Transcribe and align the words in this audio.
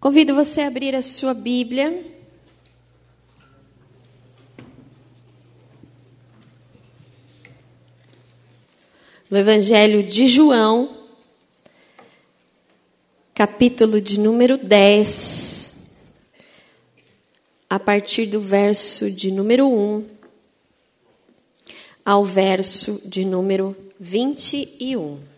Convido 0.00 0.34
você 0.34 0.62
a 0.62 0.66
abrir 0.66 0.96
a 0.96 1.02
sua 1.02 1.34
Bíblia. 1.34 2.02
No 9.30 9.36
Evangelho 9.36 10.02
de 10.02 10.26
João, 10.26 10.88
capítulo 13.34 14.00
de 14.00 14.18
número 14.18 14.56
10, 14.56 15.98
a 17.68 17.78
partir 17.78 18.24
do 18.24 18.40
verso 18.40 19.10
de 19.10 19.30
número 19.30 19.68
1 19.68 20.08
ao 22.02 22.24
verso 22.24 23.06
de 23.06 23.26
número 23.26 23.76
21. 24.00 25.29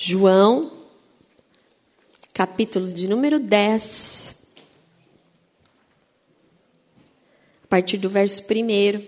João, 0.00 0.70
capítulo 2.32 2.86
de 2.86 3.08
número 3.08 3.40
10, 3.40 4.54
a 7.64 7.66
partir 7.66 7.96
do 7.96 8.08
verso 8.08 8.44
1 8.44 9.04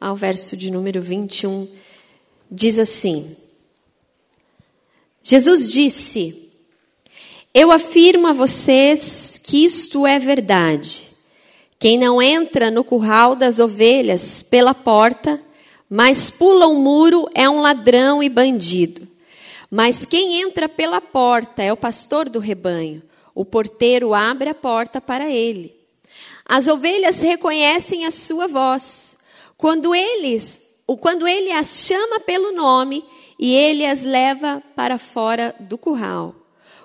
ao 0.00 0.16
verso 0.16 0.56
de 0.56 0.68
número 0.68 1.00
21, 1.00 1.68
diz 2.50 2.76
assim: 2.76 3.36
Jesus 5.22 5.70
disse: 5.70 6.50
Eu 7.54 7.70
afirmo 7.70 8.26
a 8.26 8.32
vocês 8.32 9.38
que 9.40 9.64
isto 9.64 10.04
é 10.04 10.18
verdade. 10.18 11.08
Quem 11.78 11.96
não 11.96 12.20
entra 12.20 12.68
no 12.68 12.82
curral 12.82 13.36
das 13.36 13.60
ovelhas 13.60 14.42
pela 14.42 14.74
porta, 14.74 15.40
mas 15.88 16.32
pula 16.32 16.66
o 16.66 16.72
um 16.72 16.82
muro 16.82 17.30
é 17.32 17.48
um 17.48 17.60
ladrão 17.60 18.20
e 18.20 18.28
bandido. 18.28 19.11
Mas 19.74 20.04
quem 20.04 20.42
entra 20.42 20.68
pela 20.68 21.00
porta 21.00 21.62
é 21.62 21.72
o 21.72 21.76
pastor 21.78 22.28
do 22.28 22.38
rebanho. 22.38 23.02
O 23.34 23.42
porteiro 23.42 24.12
abre 24.12 24.50
a 24.50 24.54
porta 24.54 25.00
para 25.00 25.30
ele. 25.30 25.74
As 26.44 26.68
ovelhas 26.68 27.22
reconhecem 27.22 28.04
a 28.04 28.10
sua 28.10 28.46
voz. 28.46 29.16
Quando 29.56 29.94
eles, 29.94 30.60
quando 31.00 31.26
ele 31.26 31.50
as 31.50 31.86
chama 31.86 32.20
pelo 32.20 32.52
nome 32.52 33.02
e 33.38 33.54
ele 33.54 33.86
as 33.86 34.04
leva 34.04 34.62
para 34.76 34.98
fora 34.98 35.54
do 35.58 35.78
curral. 35.78 36.34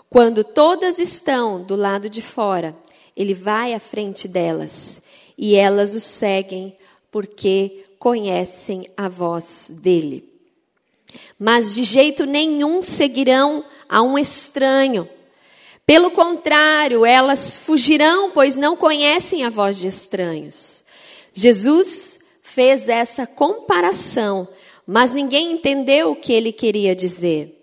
Quando 0.09 0.41
todas 0.45 0.97
estão 0.97 1.61
do 1.61 1.75
lado 1.75 2.09
de 2.09 2.21
fora, 2.21 2.73
ele 3.17 3.33
vai 3.33 3.73
à 3.73 3.81
frente 3.81 4.29
delas 4.29 5.01
e 5.37 5.55
elas 5.55 5.93
o 5.93 5.99
seguem 5.99 6.73
porque 7.11 7.83
conhecem 7.99 8.89
a 8.95 9.09
voz 9.09 9.77
dele 9.83 10.36
mas 11.39 11.75
de 11.75 11.83
jeito 11.83 12.25
nenhum 12.25 12.81
seguirão 12.81 13.63
a 13.87 14.01
um 14.01 14.17
estranho. 14.17 15.07
Pelo 15.85 16.11
contrário, 16.11 17.05
elas 17.05 17.55
fugirão, 17.57 18.31
pois 18.31 18.57
não 18.57 18.75
conhecem 18.75 19.45
a 19.45 19.49
voz 19.49 19.77
de 19.77 19.87
estranhos. 19.87 20.83
Jesus 21.31 22.19
fez 22.41 22.89
essa 22.89 23.25
comparação, 23.25 24.47
mas 24.85 25.13
ninguém 25.13 25.53
entendeu 25.53 26.11
o 26.11 26.15
que 26.15 26.33
ele 26.33 26.51
queria 26.51 26.95
dizer. 26.95 27.53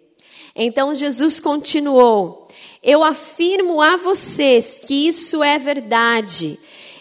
Então 0.54 0.94
Jesus 0.94 1.40
continuou: 1.40 2.48
Eu 2.82 3.02
afirmo 3.02 3.82
a 3.82 3.96
vocês 3.96 4.78
que 4.78 5.08
isso 5.08 5.42
é 5.42 5.58
verdade. 5.58 6.58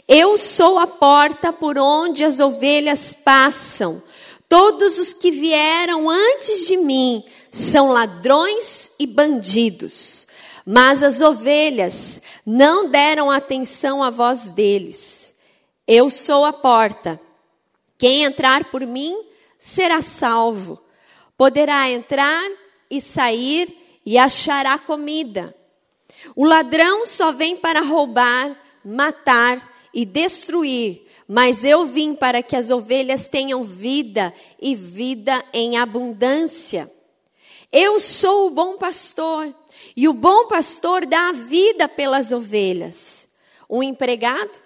Eu 0.08 0.38
sou 0.38 0.78
a 0.80 0.88
porta 0.88 1.54
por 1.54 1.78
onde 1.78 2.26
as 2.26 2.40
ovelhas 2.40 3.14
passam. 3.14 4.02
Todos 4.54 5.00
os 5.00 5.14
que 5.16 5.32
vieram 5.32 6.08
antes 6.08 6.68
de 6.68 6.78
mim 6.78 7.24
são 7.50 7.92
ladrões 7.92 8.94
e 9.00 9.08
bandidos, 9.08 10.28
mas 10.64 11.02
as 11.02 11.22
ovelhas 11.22 12.22
não 12.46 12.88
deram 12.88 13.32
atenção 13.32 14.04
à 14.04 14.12
voz 14.12 14.52
deles. 14.52 15.40
Eu 15.88 16.08
sou 16.12 16.46
a 16.46 16.54
porta. 16.54 17.20
Quem 17.98 18.26
entrar 18.26 18.66
por 18.66 18.86
mim 18.86 19.26
será 19.58 20.04
salvo. 20.04 20.80
Poderá 21.36 21.90
entrar 21.90 22.48
e 22.92 23.02
sair 23.02 23.76
e 24.06 24.20
achará 24.20 24.78
comida. 24.78 25.52
O 26.36 26.46
ladrão 26.46 27.08
só 27.08 27.32
vem 27.32 27.58
para 27.58 27.82
roubar, 27.82 28.56
matar 28.86 29.68
e 29.92 30.06
destruir. 30.06 31.08
Mas 31.28 31.64
eu 31.64 31.86
vim 31.86 32.16
para 32.16 32.44
que 32.44 32.56
as 32.56 32.70
ovelhas 32.70 33.30
tenham 33.30 33.64
vida 33.64 34.34
e 34.62 34.76
vida 34.76 35.44
em 35.54 35.78
abundância. 35.78 36.92
Eu 37.72 38.00
sou 38.00 38.48
o 38.48 38.52
bom 38.52 38.78
pastor, 38.78 39.54
e 39.96 40.08
o 40.08 40.14
bom 40.14 40.48
pastor 40.48 41.06
dá 41.06 41.30
a 41.30 41.34
vida 41.34 41.88
pelas 41.88 42.32
ovelhas. 42.32 43.30
O 43.68 43.82
empregado 43.82 44.60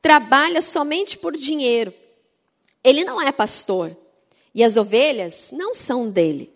trabalha 0.00 0.62
somente 0.62 1.18
por 1.18 1.36
dinheiro. 1.36 1.92
Ele 2.82 3.04
não 3.04 3.20
é 3.20 3.30
pastor, 3.32 3.94
e 4.54 4.62
as 4.62 4.76
ovelhas 4.76 5.50
não 5.52 5.74
são 5.74 6.08
dele. 6.08 6.52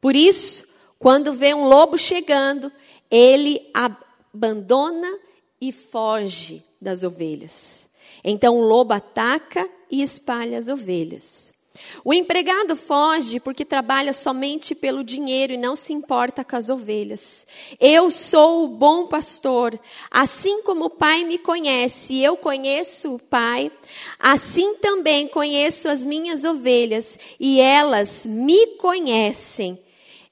Por 0.00 0.14
isso, 0.16 0.68
quando 0.98 1.32
vê 1.32 1.54
um 1.54 1.66
lobo 1.66 1.96
chegando, 1.96 2.70
ele 3.10 3.70
abandona 3.72 5.18
e 5.60 5.72
foge 5.72 6.62
das 6.80 7.02
ovelhas. 7.02 7.85
Então 8.28 8.58
o 8.58 8.60
lobo 8.60 8.92
ataca 8.92 9.68
e 9.88 10.02
espalha 10.02 10.58
as 10.58 10.66
ovelhas. 10.66 11.54
O 12.04 12.12
empregado 12.12 12.74
foge 12.74 13.38
porque 13.38 13.64
trabalha 13.64 14.12
somente 14.12 14.74
pelo 14.74 15.04
dinheiro 15.04 15.52
e 15.52 15.56
não 15.56 15.76
se 15.76 15.92
importa 15.92 16.42
com 16.42 16.56
as 16.56 16.68
ovelhas. 16.68 17.46
Eu 17.78 18.10
sou 18.10 18.64
o 18.64 18.68
bom 18.68 19.06
pastor. 19.06 19.78
Assim 20.10 20.60
como 20.62 20.86
o 20.86 20.90
Pai 20.90 21.22
me 21.22 21.38
conhece 21.38 22.14
e 22.14 22.24
eu 22.24 22.36
conheço 22.36 23.14
o 23.14 23.18
Pai, 23.18 23.70
assim 24.18 24.74
também 24.76 25.28
conheço 25.28 25.88
as 25.88 26.02
minhas 26.02 26.42
ovelhas 26.42 27.16
e 27.38 27.60
elas 27.60 28.26
me 28.26 28.66
conhecem. 28.78 29.78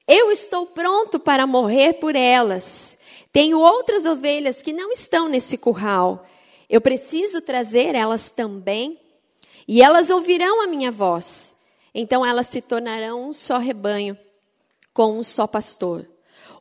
Eu 0.05 0.31
estou 0.31 0.65
pronto 0.65 1.17
para 1.17 1.47
morrer 1.47 1.93
por 1.93 2.13
elas. 2.13 2.97
Tenho 3.31 3.57
outras 3.59 4.05
ovelhas 4.05 4.61
que 4.61 4.73
não 4.73 4.91
estão 4.91 5.29
nesse 5.29 5.57
curral. 5.57 6.25
Eu 6.69 6.81
preciso 6.81 7.41
trazer 7.41 7.95
elas 7.95 8.31
também, 8.31 8.99
e 9.67 9.81
elas 9.81 10.09
ouvirão 10.09 10.61
a 10.61 10.67
minha 10.67 10.91
voz. 10.91 11.55
Então 11.93 12.25
elas 12.25 12.47
se 12.47 12.61
tornarão 12.61 13.29
um 13.29 13.33
só 13.33 13.57
rebanho, 13.57 14.17
com 14.93 15.17
um 15.17 15.23
só 15.23 15.47
pastor. 15.47 16.07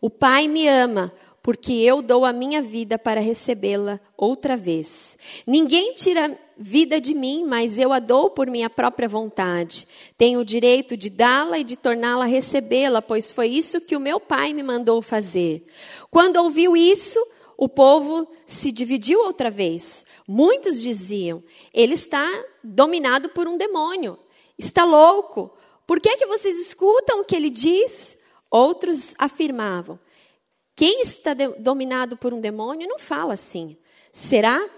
O 0.01 0.09
Pai 0.09 0.49
me 0.49 0.69
ama, 0.69 1.13
porque 1.43 1.73
eu 1.73 2.01
dou 2.01 2.25
a 2.25 2.33
minha 2.33 2.63
vida 2.63 2.99
para 2.99 3.21
recebê-la 3.21 4.01
outra 4.17 4.57
vez. 4.57 5.19
Ninguém 5.47 5.93
tira 5.93 6.39
vida 6.57 7.01
de 7.01 7.15
mim, 7.15 7.45
mas 7.47 7.79
eu 7.79 7.93
a 7.93 7.99
dou 7.99 8.31
por 8.31 8.47
minha 8.47 8.71
própria 8.71 9.09
vontade. 9.09 9.87
Tenho 10.17 10.41
o 10.41 10.45
direito 10.45 10.97
de 10.97 11.11
dá-la 11.11 11.59
e 11.59 11.65
de 11.65 11.77
torná-la 11.77 12.25
a 12.25 12.29
recebê-la, 12.29 13.03
pois 13.03 13.33
foi 13.33 13.49
isso 13.49 13.81
que 13.81 13.97
o 13.97 14.01
meu 14.01 14.21
Pai 14.21 14.53
me 14.53 14.63
mandou 14.63 15.03
fazer. 15.03 15.67
Quando 16.11 16.37
ouviu 16.37 16.77
isso, 16.77 17.19
o 17.57 17.69
povo 17.69 18.29
se 18.47 18.73
dividiu 18.73 19.21
outra 19.21 19.51
vez. 19.51 20.05
Muitos 20.27 20.81
diziam: 20.81 21.43
ele 21.73 21.95
está 21.95 22.27
dominado 22.63 23.29
por 23.31 23.47
um 23.47 23.57
demônio, 23.57 24.19
está 24.59 24.85
louco. 24.85 25.57
Por 25.87 26.01
que, 26.01 26.09
é 26.09 26.17
que 26.17 26.27
vocês 26.27 26.59
escutam 26.59 27.21
o 27.21 27.25
que 27.25 27.37
ele 27.37 27.51
diz? 27.51 28.19
Outros 28.51 29.15
afirmavam: 29.19 29.99
quem 30.77 31.03
está 31.03 31.35
dominado 31.59 32.17
por 32.17 32.33
um 32.35 32.41
demônio 32.41 32.89
não 32.89 32.99
fala 32.99 33.35
assim. 33.35 33.77
Será 34.13 34.69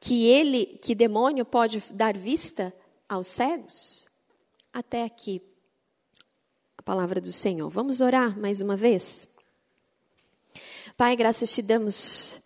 que 0.00 0.26
ele, 0.26 0.66
que 0.82 0.94
demônio 0.94 1.44
pode 1.44 1.82
dar 1.90 2.16
vista 2.16 2.74
aos 3.08 3.26
cegos? 3.26 4.08
Até 4.72 5.04
aqui 5.04 5.42
a 6.78 6.82
palavra 6.82 7.20
do 7.20 7.30
Senhor. 7.30 7.68
Vamos 7.68 8.00
orar 8.00 8.38
mais 8.38 8.60
uma 8.60 8.76
vez? 8.76 9.29
Pai, 11.00 11.16
graças 11.16 11.50
te 11.50 11.62
damos 11.62 12.42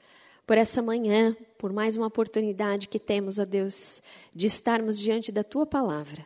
por 0.46 0.56
essa 0.56 0.80
manhã, 0.80 1.36
por 1.58 1.72
mais 1.72 1.96
uma 1.96 2.06
oportunidade 2.06 2.88
que 2.88 3.00
temos, 3.00 3.40
ó 3.40 3.44
Deus, 3.44 4.00
de 4.32 4.46
estarmos 4.46 4.96
diante 4.96 5.32
da 5.32 5.42
tua 5.42 5.66
palavra. 5.66 6.24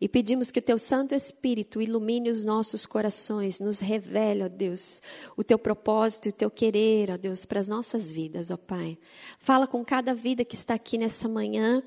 E 0.00 0.08
pedimos 0.08 0.50
que 0.50 0.58
o 0.58 0.62
teu 0.62 0.78
Santo 0.78 1.14
Espírito 1.14 1.82
ilumine 1.82 2.30
os 2.30 2.46
nossos 2.46 2.86
corações, 2.86 3.60
nos 3.60 3.78
revele, 3.78 4.42
ó 4.44 4.48
Deus, 4.48 5.02
o 5.36 5.44
teu 5.44 5.58
propósito 5.58 6.24
e 6.24 6.28
o 6.30 6.32
teu 6.32 6.50
querer, 6.50 7.10
ó 7.10 7.18
Deus, 7.18 7.44
para 7.44 7.60
as 7.60 7.68
nossas 7.68 8.10
vidas, 8.10 8.50
ó 8.50 8.56
Pai. 8.56 8.96
Fala 9.38 9.66
com 9.66 9.84
cada 9.84 10.14
vida 10.14 10.46
que 10.46 10.54
está 10.54 10.72
aqui 10.72 10.96
nessa 10.96 11.28
manhã 11.28 11.82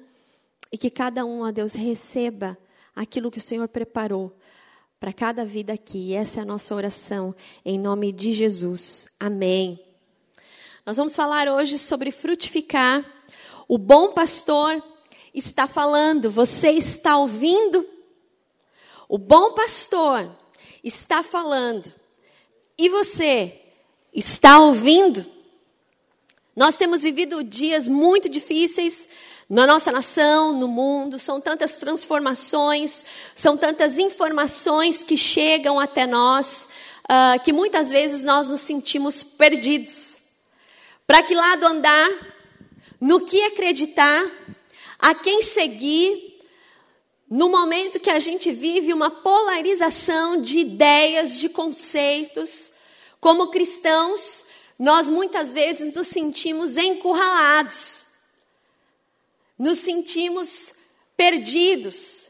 e 0.72 0.78
que 0.78 0.92
cada 0.92 1.26
um, 1.26 1.42
ó 1.42 1.52
Deus, 1.52 1.74
receba 1.74 2.56
aquilo 2.96 3.32
que 3.32 3.40
o 3.40 3.42
Senhor 3.42 3.68
preparou 3.68 4.38
para 5.00 5.14
cada 5.14 5.46
vida 5.46 5.74
aqui. 5.74 6.14
Essa 6.14 6.40
é 6.40 6.44
a 6.44 6.46
nossa 6.46 6.76
oração, 6.76 7.34
em 7.64 7.80
nome 7.80 8.12
de 8.12 8.34
Jesus. 8.34 9.08
Amém. 9.20 9.80
Nós 10.86 10.98
vamos 10.98 11.16
falar 11.16 11.48
hoje 11.48 11.78
sobre 11.78 12.12
frutificar. 12.12 13.06
O 13.68 13.78
bom 13.78 14.12
pastor 14.12 14.84
está 15.34 15.68
falando, 15.68 16.30
você 16.30 16.72
está 16.72 17.18
ouvindo? 17.18 17.88
O 19.08 19.18
bom 19.18 19.54
pastor 19.54 20.30
está 20.84 21.24
falando. 21.24 21.94
E 22.78 22.90
você 22.90 23.58
está 24.14 24.60
ouvindo? 24.60 25.26
Nós 26.56 26.78
temos 26.78 27.04
vivido 27.04 27.42
dias 27.44 27.88
muito 27.88 28.28
difíceis 28.28 29.08
na 29.50 29.66
nossa 29.66 29.92
nação, 29.92 30.54
no 30.54 30.68
mundo, 30.68 31.18
são 31.18 31.42
tantas 31.42 31.80
transformações, 31.80 33.04
são 33.34 33.58
tantas 33.58 33.98
informações 33.98 35.02
que 35.02 35.18
chegam 35.18 35.80
até 35.80 36.06
nós, 36.06 36.70
uh, 37.06 37.42
que 37.44 37.52
muitas 37.52 37.90
vezes 37.90 38.24
nós 38.24 38.48
nos 38.48 38.62
sentimos 38.62 39.24
perdidos. 39.24 40.18
Para 41.08 41.24
que 41.24 41.34
lado 41.34 41.66
andar? 41.66 42.12
No 43.02 43.22
que 43.22 43.42
acreditar? 43.42 44.24
A 45.00 45.16
quem 45.16 45.42
seguir? 45.42 46.38
No 47.28 47.50
momento 47.50 48.00
que 48.00 48.12
a 48.12 48.20
gente 48.20 48.52
vive 48.52 48.94
uma 48.94 49.10
polarização 49.10 50.40
de 50.40 50.60
ideias, 50.60 51.40
de 51.40 51.50
conceitos, 51.50 52.74
como 53.20 53.50
cristãos, 53.50 54.46
nós 54.78 55.10
muitas 55.10 55.54
vezes 55.54 55.96
nos 55.96 56.08
sentimos 56.08 56.78
encurralados 56.78 58.09
nos 59.60 59.80
sentimos 59.80 60.74
perdidos, 61.18 62.30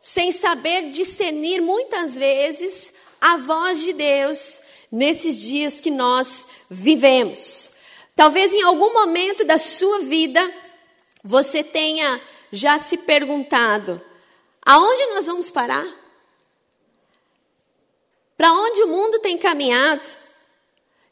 sem 0.00 0.30
saber 0.30 0.90
discernir 0.90 1.60
muitas 1.60 2.16
vezes 2.16 2.92
a 3.20 3.36
voz 3.36 3.80
de 3.80 3.92
Deus 3.92 4.60
nesses 4.90 5.42
dias 5.42 5.80
que 5.80 5.90
nós 5.90 6.46
vivemos. 6.70 7.70
Talvez 8.14 8.54
em 8.54 8.62
algum 8.62 8.92
momento 8.92 9.44
da 9.44 9.58
sua 9.58 10.00
vida 10.00 10.40
você 11.22 11.64
tenha 11.64 12.20
já 12.52 12.78
se 12.78 12.98
perguntado: 12.98 14.00
aonde 14.64 15.06
nós 15.06 15.26
vamos 15.26 15.50
parar? 15.50 15.86
Para 18.36 18.52
onde 18.52 18.84
o 18.84 18.88
mundo 18.88 19.18
tem 19.18 19.36
caminhado? 19.36 20.06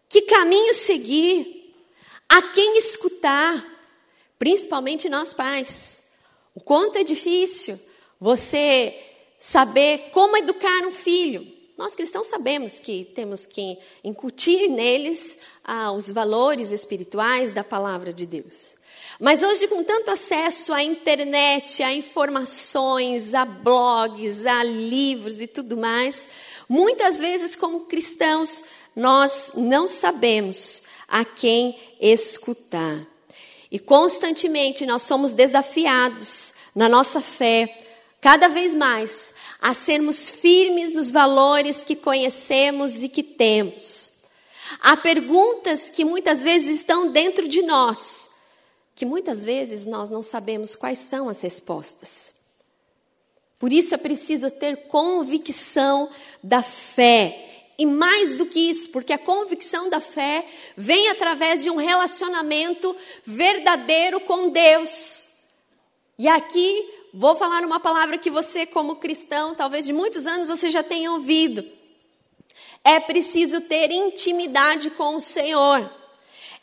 Que 0.08 0.22
caminho 0.22 0.72
seguir? 0.72 1.74
A 2.28 2.40
quem 2.40 2.78
escutar? 2.78 3.75
Principalmente 4.38 5.08
nós 5.08 5.32
pais. 5.32 6.02
O 6.54 6.60
quanto 6.60 6.96
é 6.96 7.04
difícil 7.04 7.78
você 8.20 8.94
saber 9.38 10.10
como 10.12 10.36
educar 10.36 10.86
um 10.86 10.92
filho. 10.92 11.46
Nós 11.76 11.94
cristãos 11.94 12.26
sabemos 12.26 12.78
que 12.78 13.04
temos 13.14 13.44
que 13.44 13.76
incutir 14.02 14.68
neles 14.68 15.38
ah, 15.62 15.92
os 15.92 16.10
valores 16.10 16.72
espirituais 16.72 17.52
da 17.52 17.62
palavra 17.62 18.12
de 18.12 18.24
Deus. 18.24 18.76
Mas 19.20 19.42
hoje, 19.42 19.68
com 19.68 19.82
tanto 19.82 20.10
acesso 20.10 20.72
à 20.72 20.82
internet, 20.82 21.82
a 21.82 21.92
informações, 21.92 23.34
a 23.34 23.44
blogs, 23.44 24.44
a 24.44 24.62
livros 24.62 25.40
e 25.40 25.46
tudo 25.46 25.76
mais, 25.76 26.28
muitas 26.68 27.18
vezes, 27.18 27.56
como 27.56 27.80
cristãos, 27.80 28.64
nós 28.94 29.52
não 29.54 29.86
sabemos 29.86 30.82
a 31.08 31.24
quem 31.24 31.78
escutar. 32.00 33.15
E 33.76 33.78
constantemente 33.78 34.86
nós 34.86 35.02
somos 35.02 35.34
desafiados 35.34 36.54
na 36.74 36.88
nossa 36.88 37.20
fé, 37.20 37.78
cada 38.22 38.48
vez 38.48 38.74
mais, 38.74 39.34
a 39.60 39.74
sermos 39.74 40.30
firmes 40.30 40.94
nos 40.94 41.10
valores 41.10 41.84
que 41.84 41.94
conhecemos 41.94 43.02
e 43.02 43.08
que 43.10 43.22
temos. 43.22 44.12
Há 44.80 44.96
perguntas 44.96 45.90
que 45.90 46.06
muitas 46.06 46.42
vezes 46.42 46.78
estão 46.78 47.12
dentro 47.12 47.46
de 47.46 47.60
nós, 47.60 48.30
que 48.94 49.04
muitas 49.04 49.44
vezes 49.44 49.84
nós 49.84 50.08
não 50.08 50.22
sabemos 50.22 50.74
quais 50.74 51.00
são 51.00 51.28
as 51.28 51.42
respostas. 51.42 52.34
Por 53.58 53.74
isso 53.74 53.94
é 53.94 53.98
preciso 53.98 54.50
ter 54.50 54.86
convicção 54.86 56.08
da 56.42 56.62
fé 56.62 57.45
e 57.78 57.84
mais 57.84 58.36
do 58.36 58.46
que 58.46 58.70
isso, 58.70 58.88
porque 58.90 59.12
a 59.12 59.18
convicção 59.18 59.90
da 59.90 60.00
fé 60.00 60.46
vem 60.76 61.08
através 61.08 61.62
de 61.62 61.70
um 61.70 61.76
relacionamento 61.76 62.96
verdadeiro 63.24 64.20
com 64.20 64.48
Deus. 64.48 65.28
E 66.18 66.26
aqui 66.26 66.90
vou 67.12 67.36
falar 67.36 67.62
uma 67.64 67.78
palavra 67.78 68.16
que 68.16 68.30
você, 68.30 68.64
como 68.64 68.96
cristão, 68.96 69.54
talvez 69.54 69.84
de 69.84 69.92
muitos 69.92 70.26
anos 70.26 70.48
você 70.48 70.70
já 70.70 70.82
tenha 70.82 71.12
ouvido. 71.12 71.64
É 72.82 73.00
preciso 73.00 73.60
ter 73.62 73.90
intimidade 73.90 74.90
com 74.90 75.16
o 75.16 75.20
Senhor. 75.20 75.90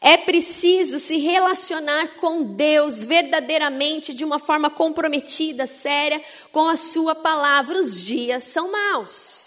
É 0.01 0.17
preciso 0.17 0.99
se 0.99 1.17
relacionar 1.17 2.15
com 2.15 2.43
Deus 2.43 3.03
verdadeiramente, 3.03 4.13
de 4.13 4.25
uma 4.25 4.39
forma 4.39 4.69
comprometida, 4.69 5.65
séria, 5.67 6.21
com 6.51 6.67
a 6.67 6.75
Sua 6.75 7.13
palavra. 7.13 7.79
Os 7.79 8.03
dias 8.03 8.43
são 8.43 8.71
maus. 8.71 9.42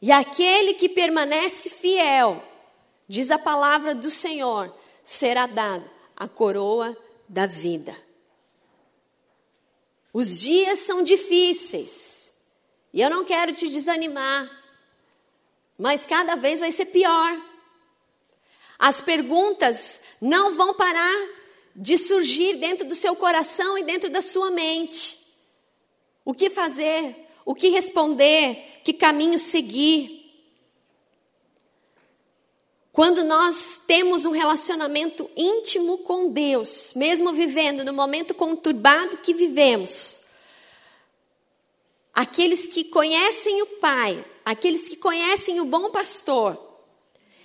E 0.00 0.12
aquele 0.12 0.74
que 0.74 0.88
permanece 0.88 1.70
fiel, 1.70 2.42
diz 3.08 3.30
a 3.30 3.38
palavra 3.38 3.94
do 3.94 4.10
Senhor, 4.10 4.72
será 5.02 5.46
dado 5.46 5.88
a 6.16 6.28
coroa 6.28 6.96
da 7.28 7.46
vida. 7.46 7.96
Os 10.12 10.40
dias 10.40 10.80
são 10.80 11.02
difíceis, 11.02 12.32
e 12.92 13.00
eu 13.00 13.10
não 13.10 13.24
quero 13.24 13.52
te 13.52 13.68
desanimar, 13.68 14.48
mas 15.76 16.06
cada 16.06 16.34
vez 16.34 16.60
vai 16.60 16.72
ser 16.72 16.86
pior. 16.86 17.40
As 18.78 19.00
perguntas 19.00 20.00
não 20.20 20.56
vão 20.56 20.74
parar 20.74 21.28
de 21.74 21.98
surgir 21.98 22.56
dentro 22.56 22.86
do 22.86 22.94
seu 22.94 23.14
coração 23.14 23.76
e 23.78 23.84
dentro 23.84 24.10
da 24.10 24.22
sua 24.22 24.50
mente. 24.50 25.18
O 26.24 26.34
que 26.34 26.50
fazer? 26.50 27.27
O 27.48 27.54
que 27.54 27.70
responder? 27.70 28.68
que 28.84 28.92
caminho 28.94 29.38
seguir. 29.38 30.32
Quando 32.90 33.22
nós 33.22 33.82
temos 33.86 34.24
um 34.24 34.30
relacionamento 34.30 35.30
íntimo 35.36 35.98
com 35.98 36.30
Deus, 36.30 36.94
mesmo 36.94 37.32
vivendo 37.34 37.84
no 37.84 37.92
momento 37.92 38.32
conturbado 38.34 39.18
que 39.18 39.34
vivemos, 39.34 40.20
aqueles 42.14 42.66
que 42.66 42.84
conhecem 42.84 43.60
o 43.60 43.66
Pai, 43.78 44.24
aqueles 44.42 44.88
que 44.88 44.96
conhecem 44.96 45.60
o 45.60 45.66
bom 45.66 45.90
pastor, 45.90 46.58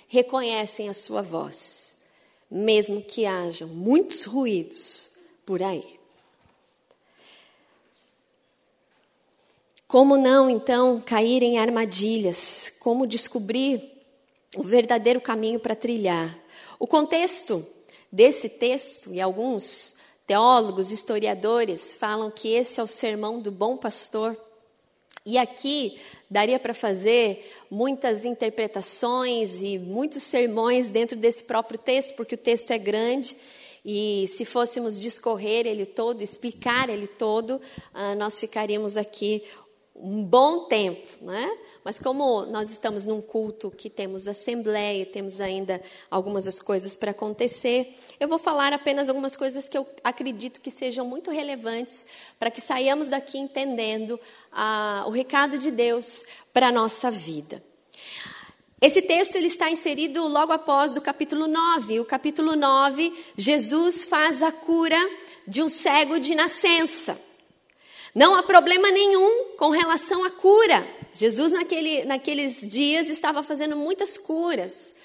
reconhecem 0.08 0.88
a 0.88 0.94
sua 0.94 1.22
voz, 1.22 2.02
mesmo 2.50 3.04
que 3.04 3.26
hajam 3.26 3.68
muitos 3.68 4.24
ruídos 4.24 5.10
por 5.46 5.62
aí. 5.62 5.93
Como 9.94 10.18
não, 10.18 10.50
então, 10.50 11.00
cair 11.00 11.44
em 11.44 11.60
armadilhas? 11.60 12.74
Como 12.80 13.06
descobrir 13.06 13.92
o 14.58 14.64
verdadeiro 14.64 15.22
caminho 15.22 15.60
para 15.60 15.76
trilhar? 15.76 16.36
O 16.80 16.88
contexto 16.88 17.64
desse 18.12 18.50
texto, 18.50 19.14
e 19.14 19.22
alguns 19.22 19.96
teólogos, 20.26 20.92
historiadores, 20.92 21.94
falam 21.94 22.32
que 22.32 22.48
esse 22.48 22.80
é 22.80 22.84
o 22.84 22.88
sermão 22.88 23.40
do 23.40 23.52
bom 23.52 23.78
pastor. 23.78 24.36
E 25.24 25.38
aqui 25.38 26.00
daria 26.28 26.58
para 26.58 26.74
fazer 26.74 27.54
muitas 27.70 28.26
interpretações 28.26 29.62
e 29.62 29.78
muitos 29.78 30.24
sermões 30.24 30.90
dentro 30.90 31.16
desse 31.16 31.44
próprio 31.44 31.78
texto, 31.78 32.16
porque 32.16 32.34
o 32.34 32.40
texto 32.40 32.72
é 32.72 32.80
grande. 32.80 33.38
E 33.86 34.26
se 34.30 34.46
fôssemos 34.46 35.00
discorrer 35.00 35.68
ele 35.68 35.86
todo, 35.86 36.22
explicar 36.22 36.90
ele 36.90 37.06
todo, 37.06 37.62
ah, 37.94 38.16
nós 38.16 38.40
ficaríamos 38.40 38.96
aqui 38.96 39.44
um 39.96 40.24
bom 40.24 40.66
tempo, 40.66 41.08
né? 41.22 41.56
Mas 41.84 42.00
como 42.00 42.46
nós 42.48 42.72
estamos 42.72 43.06
num 43.06 43.22
culto 43.22 43.70
que 43.70 43.90
temos 43.90 44.28
assembleia, 44.28 45.06
temos 45.06 45.40
ainda 45.40 45.82
algumas 46.10 46.46
das 46.46 46.60
coisas 46.60 46.96
para 46.96 47.12
acontecer, 47.12 47.96
eu 48.20 48.28
vou 48.28 48.40
falar 48.40 48.74
apenas 48.74 49.08
algumas 49.08 49.36
coisas 49.36 49.70
que 49.70 49.78
eu 49.78 49.88
acredito 50.04 50.62
que 50.62 50.72
sejam 50.72 51.06
muito 51.06 51.30
relevantes 51.30 52.06
para 52.40 52.50
que 52.50 52.60
saiamos 52.60 53.08
daqui 53.08 53.38
entendendo 53.38 54.20
ah, 54.52 55.04
o 55.08 55.12
recado 55.12 55.58
de 55.60 55.70
Deus 55.70 56.24
para 56.52 56.70
a 56.70 56.72
nossa 56.72 57.12
vida. 57.12 57.64
Esse 58.82 59.02
texto 59.02 59.38
ele 59.38 59.48
está 59.48 59.70
inserido 59.72 60.28
logo 60.28 60.52
após 60.52 60.92
do 60.92 61.00
capítulo 61.00 61.48
9. 61.48 62.02
O 62.02 62.06
capítulo 62.06 62.56
9, 62.56 63.14
Jesus 63.38 64.04
faz 64.04 64.44
a 64.44 64.52
cura 64.52 64.98
de 65.48 65.62
um 65.62 65.70
cego 65.70 66.20
de 66.20 66.36
nascença. 66.36 67.18
Não 68.14 68.36
há 68.36 68.44
problema 68.44 68.92
nenhum 68.92 69.56
com 69.58 69.70
relação 69.70 70.24
à 70.24 70.30
cura. 70.30 70.88
Jesus, 71.16 71.52
naquele, 71.52 72.04
naqueles 72.06 72.62
dias, 72.62 73.10
estava 73.10 73.42
fazendo 73.42 73.76
muitas 73.76 74.18
curas. 74.18 74.96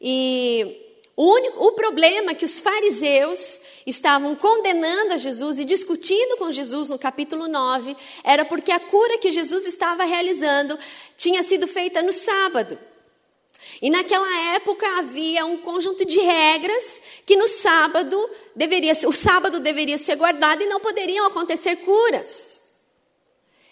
E 0.00 0.88
o, 1.16 1.32
único, 1.34 1.64
o 1.64 1.72
problema 1.72 2.32
é 2.32 2.34
que 2.34 2.44
os 2.44 2.60
fariseus 2.60 3.60
estavam 3.86 4.34
condenando 4.34 5.14
a 5.14 5.16
Jesus 5.16 5.58
e 5.58 5.64
discutindo 5.64 6.36
com 6.36 6.50
Jesus 6.50 6.90
no 6.90 6.98
capítulo 6.98 7.48
9 7.48 7.96
era 8.22 8.44
porque 8.44 8.70
a 8.70 8.80
cura 8.80 9.18
que 9.18 9.30
Jesus 9.30 9.66
estava 9.66 10.04
realizando 10.04 10.78
tinha 11.16 11.42
sido 11.42 11.66
feita 11.66 12.02
no 12.02 12.12
sábado. 12.12 12.78
E 13.82 13.90
naquela 13.90 14.54
época 14.54 14.86
havia 14.98 15.44
um 15.44 15.58
conjunto 15.58 16.04
de 16.04 16.20
regras 16.20 17.00
que 17.26 17.36
no 17.36 17.48
sábado 17.48 18.30
deveria, 18.54 18.92
o 19.06 19.12
sábado 19.12 19.60
deveria 19.60 19.98
ser 19.98 20.16
guardado 20.16 20.62
e 20.62 20.66
não 20.66 20.80
poderiam 20.80 21.26
acontecer 21.26 21.76
curas. 21.76 22.58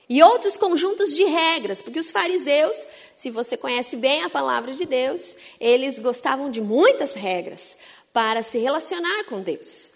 E 0.09 0.23
outros 0.23 0.57
conjuntos 0.57 1.15
de 1.15 1.25
regras, 1.25 1.83
porque 1.83 1.99
os 1.99 2.13
fariseus, 2.13 2.77
se 3.15 3.29
você 3.29 3.57
conhece 3.57 3.97
bem 3.97 4.23
a 4.23 4.31
palavra 4.31 4.73
de 4.73 4.85
Deus, 4.85 5.37
eles 5.59 5.99
gostavam 5.99 6.49
de 6.49 6.61
muitas 6.61 7.15
regras 7.15 7.77
para 8.13 8.43
se 8.43 8.59
relacionar 8.59 9.25
com 9.25 9.41
Deus. 9.41 9.95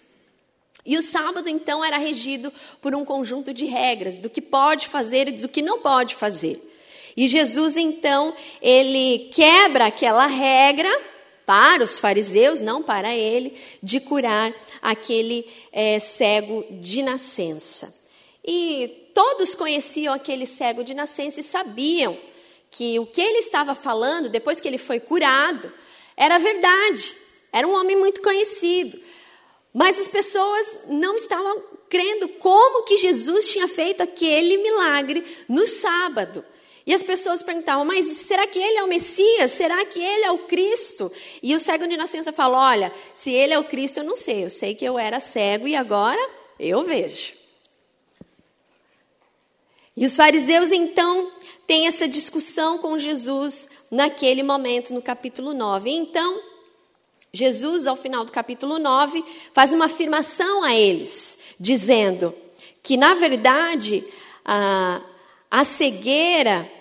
E 0.85 0.97
o 0.97 1.01
sábado, 1.01 1.47
então, 1.47 1.83
era 1.85 1.97
regido 1.97 2.51
por 2.81 2.93
um 2.93 3.05
conjunto 3.05 3.53
de 3.53 3.65
regras 3.65 4.17
do 4.17 4.29
que 4.29 4.41
pode 4.41 4.87
fazer 4.87 5.27
e 5.27 5.33
do 5.33 5.47
que 5.47 5.61
não 5.61 5.79
pode 5.79 6.15
fazer. 6.15 6.70
E 7.15 7.27
Jesus, 7.27 7.77
então, 7.77 8.33
ele 8.61 9.29
quebra 9.33 9.87
aquela 9.87 10.25
regra 10.25 10.89
para 11.45 11.83
os 11.83 11.99
fariseus, 11.99 12.61
não 12.61 12.81
para 12.81 13.15
ele, 13.15 13.57
de 13.81 13.99
curar 13.99 14.53
aquele 14.81 15.45
é, 15.71 15.99
cego 15.99 16.65
de 16.69 17.03
nascença. 17.03 17.93
E 18.45 19.09
todos 19.13 19.53
conheciam 19.53 20.13
aquele 20.13 20.45
cego 20.45 20.83
de 20.83 20.93
nascença 20.93 21.39
e 21.39 21.43
sabiam 21.43 22.17
que 22.69 22.97
o 22.99 23.05
que 23.05 23.21
ele 23.21 23.39
estava 23.39 23.75
falando, 23.75 24.29
depois 24.29 24.59
que 24.59 24.67
ele 24.67 24.77
foi 24.77 24.99
curado, 24.99 25.71
era 26.15 26.37
verdade. 26.37 27.13
Era 27.51 27.67
um 27.67 27.75
homem 27.75 27.97
muito 27.97 28.21
conhecido. 28.21 28.97
Mas 29.73 29.99
as 29.99 30.07
pessoas 30.07 30.79
não 30.87 31.15
estavam 31.15 31.63
crendo 31.89 32.29
como 32.29 32.83
que 32.83 32.97
Jesus 32.97 33.51
tinha 33.51 33.67
feito 33.67 34.01
aquele 34.01 34.57
milagre 34.57 35.25
no 35.49 35.67
sábado. 35.67 36.43
E 36.85 36.93
as 36.93 37.03
pessoas 37.03 37.43
perguntavam, 37.43 37.85
mas 37.85 38.05
será 38.05 38.47
que 38.47 38.59
ele 38.59 38.77
é 38.77 38.83
o 38.83 38.87
Messias? 38.87 39.51
Será 39.51 39.85
que 39.85 39.99
ele 39.99 40.25
é 40.25 40.31
o 40.31 40.39
Cristo? 40.39 41.11
E 41.41 41.55
o 41.55 41.59
cego 41.59 41.87
de 41.87 41.95
nascença 41.95 42.33
falou: 42.33 42.57
olha, 42.57 42.91
se 43.13 43.31
ele 43.31 43.53
é 43.53 43.59
o 43.59 43.65
Cristo, 43.65 43.97
eu 43.99 44.03
não 44.03 44.15
sei. 44.15 44.43
Eu 44.43 44.49
sei 44.49 44.73
que 44.73 44.85
eu 44.85 44.97
era 44.97 45.19
cego 45.19 45.67
e 45.67 45.75
agora 45.75 46.19
eu 46.59 46.83
vejo. 46.83 47.33
E 49.95 50.05
os 50.05 50.15
fariseus 50.15 50.71
então 50.71 51.31
têm 51.67 51.85
essa 51.85 52.07
discussão 52.07 52.77
com 52.77 52.97
Jesus 52.97 53.69
naquele 53.89 54.41
momento, 54.41 54.93
no 54.93 55.01
capítulo 55.01 55.53
9. 55.53 55.91
Então, 55.91 56.41
Jesus, 57.33 57.87
ao 57.87 57.95
final 57.95 58.25
do 58.25 58.31
capítulo 58.31 58.79
9, 58.79 59.23
faz 59.53 59.71
uma 59.71 59.85
afirmação 59.85 60.63
a 60.63 60.75
eles, 60.75 61.39
dizendo 61.59 62.33
que, 62.81 62.97
na 62.97 63.13
verdade, 63.13 64.03
a, 64.43 65.01
a 65.51 65.65
cegueira, 65.65 66.71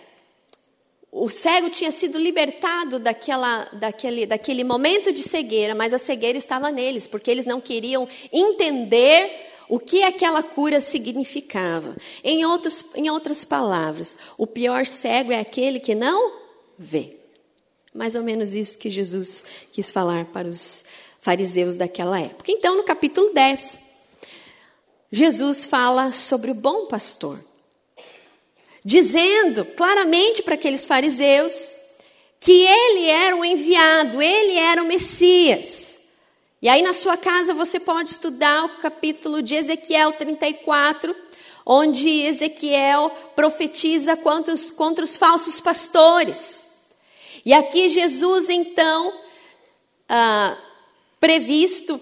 o 1.11 1.29
cego 1.29 1.69
tinha 1.69 1.91
sido 1.91 2.17
libertado 2.17 3.01
daquela, 3.01 3.65
daquele, 3.73 4.27
daquele 4.27 4.63
momento 4.63 5.13
de 5.13 5.23
cegueira, 5.23 5.75
mas 5.75 5.93
a 5.93 5.99
cegueira 5.99 6.39
estava 6.39 6.71
neles, 6.71 7.09
porque 7.09 7.29
eles 7.29 7.47
não 7.47 7.61
queriam 7.61 8.09
entender 8.33 9.49
o 9.69 9.81
que 9.81 10.05
aquela 10.05 10.43
cura 10.43 10.81
significava. 10.81 11.97
Em, 12.23 12.45
outros, 12.45 12.85
em 12.95 13.11
outras 13.11 13.45
palavras, 13.45 14.17
o 14.39 14.47
pior 14.47 14.87
cego 14.87 15.33
é 15.33 15.41
aquele 15.41 15.81
que 15.81 15.95
não 15.95 16.39
vê. 16.79 17.19
Mais 17.93 18.15
ou 18.15 18.23
menos 18.23 18.55
isso 18.55 18.79
que 18.79 18.89
Jesus 18.89 19.45
quis 19.73 19.91
falar 19.91 20.27
para 20.27 20.47
os 20.47 20.85
fariseus 21.21 21.77
daquela 21.77 22.21
época. 22.21 22.53
Então, 22.53 22.77
no 22.77 22.85
capítulo 22.85 23.33
10, 23.35 23.81
Jesus 25.11 25.65
fala 25.65 26.13
sobre 26.13 26.53
o 26.53 26.55
bom 26.55 26.87
pastor, 26.87 27.39
dizendo 28.85 29.65
claramente 29.65 30.43
para 30.43 30.55
aqueles 30.55 30.87
fariseus 30.87 31.77
que 32.39 32.63
ele 32.67 33.07
era 33.09 33.37
o 33.37 33.45
enviado, 33.45 34.23
ele 34.23 34.55
era 34.55 34.83
o 34.83 34.87
Messias. 34.87 36.01
E 36.63 36.69
aí 36.69 36.83
na 36.83 36.93
sua 36.93 37.17
casa 37.17 37.55
você 37.55 37.79
pode 37.79 38.11
estudar 38.11 38.65
o 38.65 38.81
capítulo 38.81 39.43
de 39.43 39.55
Ezequiel 39.55 40.13
34, 40.13 41.15
onde 41.65 42.09
Ezequiel 42.23 43.11
profetiza 43.37 44.17
contra 44.17 44.53
os, 44.55 44.71
contra 44.71 45.05
os 45.05 45.17
falsos 45.17 45.61
pastores. 45.61 46.67
E 47.45 47.53
aqui 47.53 47.89
Jesus, 47.89 48.49
então, 48.49 49.13
ah, 50.09 50.57
previsto 51.19 52.01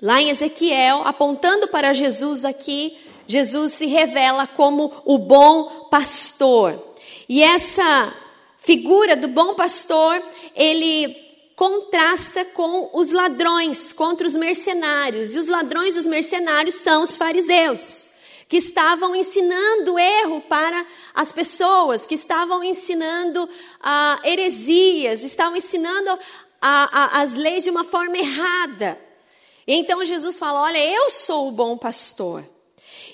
lá 0.00 0.20
em 0.20 0.30
Ezequiel, 0.30 1.02
apontando 1.04 1.68
para 1.68 1.92
Jesus 1.92 2.44
aqui, 2.44 2.96
Jesus 3.26 3.72
se 3.72 3.86
revela 3.86 4.46
como 4.46 4.92
o 5.04 5.18
bom 5.18 5.88
pastor. 5.90 6.82
E 7.28 7.42
essa 7.42 8.12
figura 8.58 9.16
do 9.16 9.28
bom 9.28 9.54
pastor, 9.54 10.22
ele 10.54 11.24
contrasta 11.56 12.44
com 12.46 12.90
os 12.92 13.12
ladrões, 13.12 13.92
contra 13.92 14.26
os 14.26 14.34
mercenários. 14.34 15.34
E 15.34 15.38
os 15.38 15.48
ladrões 15.48 15.96
os 15.96 16.06
mercenários 16.06 16.76
são 16.76 17.02
os 17.02 17.16
fariseus, 17.16 18.08
que 18.48 18.56
estavam 18.56 19.14
ensinando 19.14 19.98
erro 19.98 20.40
para 20.42 20.84
as 21.14 21.32
pessoas, 21.32 22.06
que 22.06 22.14
estavam 22.14 22.62
ensinando 22.62 23.48
ah, 23.80 24.18
heresias, 24.24 25.22
estavam 25.22 25.56
ensinando 25.56 26.10
a, 26.60 27.18
a, 27.18 27.22
as 27.22 27.34
leis 27.34 27.64
de 27.64 27.70
uma 27.70 27.84
forma 27.84 28.16
errada. 28.16 28.98
E 29.66 29.74
então 29.74 30.04
Jesus 30.04 30.38
fala: 30.38 30.62
Olha, 30.62 30.78
eu 30.78 31.10
sou 31.10 31.48
o 31.48 31.52
bom 31.52 31.76
pastor. 31.76 32.44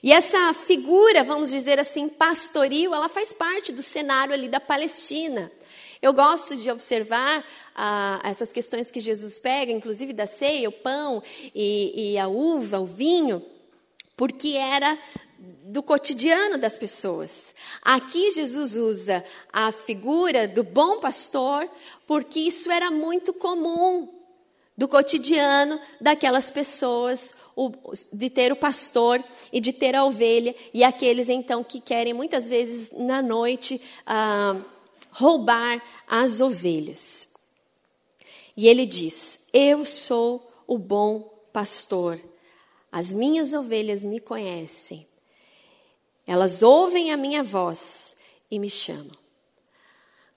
E 0.03 0.13
essa 0.13 0.55
figura, 0.55 1.23
vamos 1.23 1.51
dizer 1.51 1.79
assim, 1.79 2.09
pastoril, 2.09 2.95
ela 2.95 3.09
faz 3.09 3.33
parte 3.33 3.73
do 3.73 3.83
cenário 3.83 4.33
ali 4.33 4.49
da 4.49 4.61
Palestina. 4.61 5.53
Eu 6.01 6.15
gosto 6.15 6.57
de 6.57 6.71
observar 6.71 7.45
ah, 7.75 8.19
essas 8.25 8.51
questões 8.53 8.91
que 8.91 9.01
Jesus 9.01 9.39
pega, 9.39 9.71
inclusive 9.71 10.15
da 10.15 10.27
ceia, 10.27 10.71
o 10.71 10.73
pão 10.73 11.23
e, 11.55 12.13
e 12.13 12.19
a 12.19 12.27
uva, 12.27 12.81
o 12.81 12.87
vinho, 12.87 13.45
porque 14.17 14.51
era 14.51 14.99
do 15.39 15.83
cotidiano 15.83 16.57
das 16.57 16.79
pessoas. 16.79 17.55
Aqui 17.83 18.31
Jesus 18.31 18.75
usa 18.75 19.23
a 19.53 19.71
figura 19.73 20.49
do 20.49 20.65
bom 20.65 20.99
pastor, 20.99 21.69
porque 22.07 22.41
isso 22.41 22.71
era 22.71 22.91
muito 22.91 23.35
comum 23.35 24.20
do 24.81 24.89
cotidiano 24.89 25.79
daquelas 26.01 26.51
pessoas, 26.51 27.35
de 28.15 28.31
ter 28.31 28.51
o 28.51 28.57
pastor 28.57 29.23
e 29.53 29.61
de 29.61 29.75
ter 29.75 29.95
a 29.95 30.07
ovelha, 30.07 30.57
e 30.73 30.83
aqueles 30.83 31.29
então 31.29 31.63
que 31.63 31.83
querem 31.83 32.15
muitas 32.15 32.49
vezes 32.49 32.91
na 32.91 33.21
noite 33.21 33.79
ah, 34.07 34.59
roubar 35.11 35.83
as 36.09 36.41
ovelhas. 36.41 37.29
E 38.57 38.67
ele 38.67 38.87
diz: 38.87 39.51
Eu 39.53 39.85
sou 39.85 40.51
o 40.67 40.79
bom 40.79 41.29
pastor. 41.53 42.19
As 42.91 43.13
minhas 43.13 43.53
ovelhas 43.53 44.03
me 44.03 44.19
conhecem. 44.19 45.07
Elas 46.27 46.63
ouvem 46.63 47.13
a 47.13 47.19
minha 47.19 47.45
voz 47.45 48.17
e 48.51 48.59
me 48.59 48.71
chamam. 48.71 49.15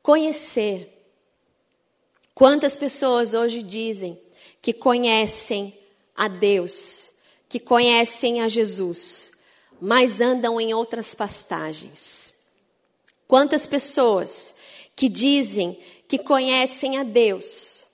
Conhecer. 0.02 0.90
Quantas 2.36 2.76
pessoas 2.76 3.34
hoje 3.34 3.64
dizem 3.64 4.20
que 4.64 4.72
conhecem 4.72 5.78
a 6.16 6.30
Deus, 6.30 7.12
que 7.50 7.60
conhecem 7.60 8.42
a 8.42 8.48
Jesus, 8.48 9.34
mas 9.80 10.22
andam 10.22 10.60
em 10.60 10.74
outras 10.74 11.14
pastagens? 11.14 12.34
Quantas 13.28 13.68
pessoas 13.68 14.56
que 14.96 15.10
dizem 15.10 15.78
que 16.08 16.18
conhecem 16.18 16.98
a 16.98 17.04
Deus, 17.04 17.86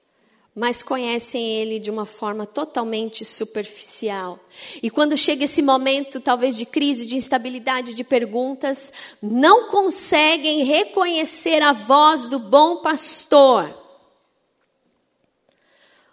mas 0.54 0.84
conhecem 0.84 1.42
ele 1.56 1.80
de 1.80 1.90
uma 1.90 2.06
forma 2.06 2.46
totalmente 2.46 3.24
superficial. 3.26 4.40
E 4.84 4.90
quando 4.90 5.18
chega 5.18 5.46
esse 5.46 5.62
momento, 5.62 6.20
talvez 6.20 6.56
de 6.56 6.66
crise, 6.66 7.08
de 7.08 7.16
instabilidade, 7.16 7.96
de 7.96 8.04
perguntas, 8.04 8.94
não 9.22 9.70
conseguem 9.70 10.66
reconhecer 10.66 11.64
a 11.64 11.72
voz 11.72 12.30
do 12.30 12.38
bom 12.38 12.78
pastor. 12.78 13.89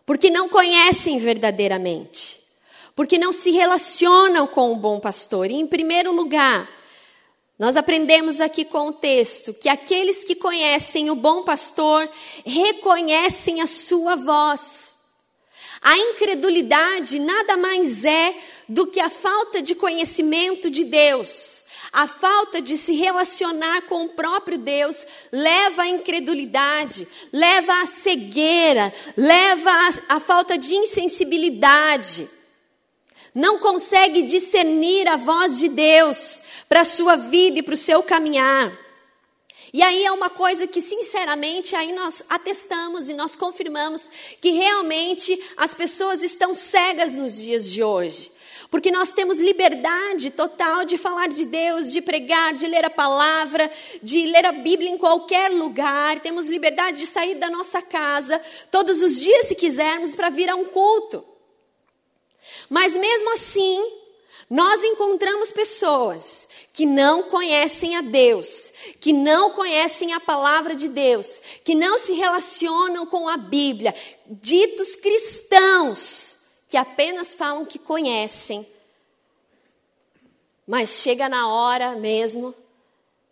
Porque 0.07 0.31
não 0.31 0.49
conhecem 0.49 1.19
verdadeiramente. 1.19 2.41
Porque 2.95 3.19
não 3.19 3.33
se 3.33 3.51
relacionam 3.51 4.47
com 4.47 4.73
o 4.73 4.77
bom 4.77 5.01
pastor. 5.01 5.51
E, 5.51 5.55
em 5.55 5.67
primeiro 5.67 6.13
lugar, 6.13 6.71
nós 7.59 7.77
aprendemos 7.77 8.41
aqui 8.41 8.65
com 8.65 8.89
o 8.89 8.93
texto 8.93 9.53
que 9.53 9.69
aqueles 9.69 10.25
que 10.25 10.37
conhecem 10.37 11.11
o 11.11 11.15
bom 11.17 11.43
pastor 11.43 12.09
reconhecem 12.45 13.61
a 13.61 13.67
sua 13.67 14.15
voz. 14.15 14.97
A 15.83 15.99
incredulidade 15.99 17.19
nada 17.19 17.57
mais 17.57 18.05
é 18.05 18.35
do 18.69 18.87
que 18.87 19.01
a 19.01 19.11
falta 19.11 19.61
de 19.61 19.75
conhecimento 19.75 20.71
de 20.71 20.85
Deus. 20.85 21.66
A 21.97 22.07
falta 22.07 22.61
de 22.61 22.77
se 22.77 22.93
relacionar 22.93 23.81
com 23.87 24.05
o 24.05 24.11
próprio 24.11 24.59
Deus 24.59 25.07
leva 25.33 25.85
à 25.85 25.89
incredulidade, 25.89 27.09
leva 27.33 27.73
à 27.81 27.87
cegueira, 27.87 28.93
leva 29.17 29.71
à, 29.71 30.17
à 30.17 30.21
falta 30.21 30.59
de 30.59 30.75
insensibilidade. 30.75 32.29
Não 33.35 33.59
consegue 33.61 34.25
discernir 34.25 35.09
a 35.09 35.17
voz 35.17 35.59
de 35.59 35.71
Deus 35.71 36.43
para 36.69 36.83
a 36.83 36.85
sua 36.85 37.17
vida 37.17 37.61
e 37.61 37.63
para 37.63 37.73
o 37.73 37.79
seu 37.79 38.03
caminhar. 38.03 38.79
E 39.73 39.83
aí 39.83 40.05
é 40.05 40.13
uma 40.13 40.29
coisa 40.29 40.67
que, 40.67 40.83
sinceramente, 40.83 41.75
aí 41.75 41.95
nós 41.95 42.23
atestamos 42.29 43.09
e 43.09 43.15
nós 43.15 43.35
confirmamos 43.35 44.11
que 44.39 44.51
realmente 44.51 45.43
as 45.57 45.73
pessoas 45.73 46.23
estão 46.23 46.53
cegas 46.53 47.15
nos 47.15 47.41
dias 47.41 47.71
de 47.71 47.83
hoje. 47.83 48.36
Porque 48.71 48.91
nós 48.91 49.13
temos 49.13 49.39
liberdade 49.39 50.31
total 50.31 50.85
de 50.85 50.99
falar 50.99 51.29
de 51.29 51.45
Deus, 51.45 51.93
de 51.93 52.01
pregar, 52.01 52.55
de 52.55 52.67
ler 52.67 52.85
a 52.85 52.91
palavra, 52.91 53.71
de 54.03 54.27
ler 54.27 54.45
a 54.45 54.53
Bíblia 54.53 54.91
em 54.91 54.99
qualquer 54.99 55.51
lugar. 55.53 56.21
Temos 56.21 56.49
liberdade 56.49 57.01
de 57.01 57.07
sair 57.07 57.37
da 57.37 57.49
nossa 57.49 57.81
casa 57.81 58.41
todos 58.71 59.01
os 59.03 59.21
dias, 59.21 59.47
se 59.47 59.55
quisermos, 59.55 60.17
para 60.17 60.31
vir 60.31 60.51
a 60.51 60.57
um 60.57 60.65
culto. 60.65 61.25
Mas 62.69 62.95
mesmo 62.95 63.33
assim, 63.35 63.85
nós 64.49 64.83
encontramos 64.83 65.51
pessoas 65.51 66.49
que 66.73 66.87
não 66.87 67.25
conhecem 67.25 67.97
a 67.97 68.01
Deus, 68.01 68.73
que 69.01 69.13
não 69.13 69.51
conhecem 69.51 70.13
a 70.13 70.21
palavra 70.21 70.75
de 70.75 70.89
Deus, 70.89 71.41
que 71.65 71.75
não 71.75 71.99
se 71.99 72.13
relacionam 72.13 73.07
com 73.07 73.29
a 73.29 73.37
Bíblia, 73.37 73.95
ditos 74.27 74.95
cristãos, 74.95 76.36
que 76.69 76.77
apenas 76.77 77.33
falam 77.33 77.65
que 77.65 77.79
conhecem, 77.79 78.67
mas 80.67 80.91
chega 80.91 81.29
na 81.29 81.49
hora 81.49 81.95
mesmo, 81.95 82.55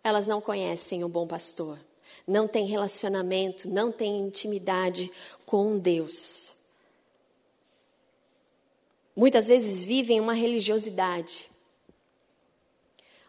elas 0.03 0.27
não 0.27 0.39
conhecem 0.39 1.03
o 1.03 1.09
bom 1.09 1.27
pastor, 1.27 1.77
não 2.27 2.47
têm 2.47 2.65
relacionamento, 2.65 3.69
não 3.69 3.91
têm 3.91 4.19
intimidade 4.19 5.11
com 5.45 5.77
Deus 5.77 6.55
muitas 9.15 9.47
vezes 9.47 9.83
vivem 9.83 10.19
uma 10.19 10.33
religiosidade. 10.33 11.47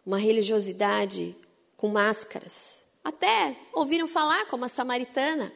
Uma 0.04 0.18
religiosidade 0.18 1.34
com 1.76 1.88
máscaras. 1.88 2.86
Até 3.04 3.56
ouviram 3.72 4.08
falar 4.08 4.46
como 4.46 4.64
a 4.64 4.68
samaritana. 4.68 5.52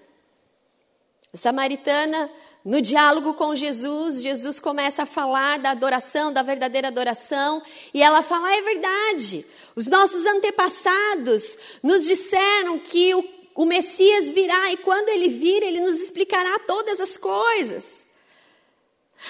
A 1.33 1.37
samaritana, 1.37 2.31
no 2.65 2.83
diálogo 2.83 3.35
com 3.35 3.55
Jesus, 3.55 4.21
Jesus 4.21 4.61
começa 4.61 5.03
a 5.03 5.07
falar 5.07 5.59
da 5.59 5.71
adoração, 5.71 6.33
da 6.33 6.43
verdadeira 6.43 6.89
adoração, 6.89 7.63
e 7.95 8.03
ela 8.03 8.23
fala: 8.23 8.49
ah, 8.49 8.57
é 8.57 8.63
verdade, 8.63 9.47
os 9.75 9.87
nossos 9.87 10.27
antepassados 10.27 11.59
nos 11.83 12.05
disseram 12.05 12.79
que 12.79 13.15
o, 13.15 13.25
o 13.55 13.65
Messias 13.65 14.31
virá, 14.31 14.73
e 14.73 14.77
quando 14.79 15.09
ele 15.09 15.29
vir, 15.29 15.63
ele 15.63 15.81
nos 15.81 15.99
explicará 16.01 16.59
todas 16.61 17.01
as 17.01 17.17
coisas. 17.17 18.07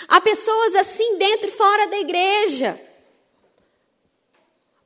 Há 0.08 0.20
pessoas 0.20 0.74
assim 0.74 1.16
dentro 1.18 1.48
e 1.48 1.52
fora 1.52 1.86
da 1.86 1.98
igreja, 1.98 2.80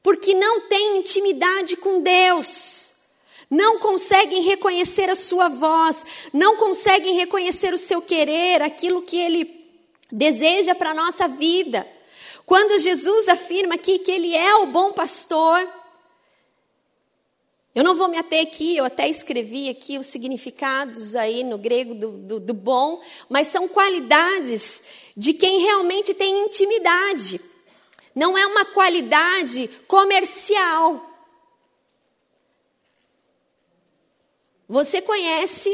porque 0.03 0.35
não 0.35 0.63
têm 0.63 0.99
intimidade 0.99 1.77
com 1.77 2.03
Deus, 2.03 2.94
não 3.55 3.79
conseguem 3.79 4.43
reconhecer 4.43 5.09
a 5.09 5.15
sua 5.15 5.49
voz, 5.49 6.05
não 6.33 6.57
conseguem 6.57 7.15
reconhecer 7.15 7.73
o 7.73 7.79
seu 7.79 8.03
querer, 8.03 8.61
aquilo 8.61 9.03
que 9.03 9.17
Ele 9.17 9.65
deseja 10.11 10.75
para 10.75 10.91
a 10.91 10.95
nossa 10.95 11.29
vida. 11.29 11.87
Quando 12.45 12.81
Jesus 12.81 13.29
afirma 13.29 13.77
aqui 13.77 14.01
que 14.01 14.11
Ele 14.11 14.35
é 14.35 14.57
o 14.57 14.67
bom 14.67 14.93
pastor, 14.93 15.69
eu 17.73 17.85
não 17.85 17.95
vou 17.95 18.09
me 18.09 18.19
ater 18.19 18.43
aqui, 18.43 18.77
eu 18.77 18.85
até 18.85 19.09
escrevi 19.09 19.69
aqui 19.69 19.99
os 19.99 20.07
significados 20.07 21.15
aí 21.15 21.45
no 21.45 21.57
grego 21.57 21.95
do, 21.95 22.09
do, 22.11 22.41
do, 22.41 22.55
bom, 22.55 23.01
mas 23.29 23.49
são 23.49 23.69
qualidades 23.69 24.83
de 25.17 25.33
quem 25.33 25.61
realmente 25.61 26.13
tem 26.13 26.45
intimidade. 26.45 27.41
Não 28.15 28.37
é 28.37 28.47
uma 28.47 28.65
qualidade 28.65 29.69
comercial. 29.87 31.14
Você 34.75 35.01
conhece, 35.01 35.71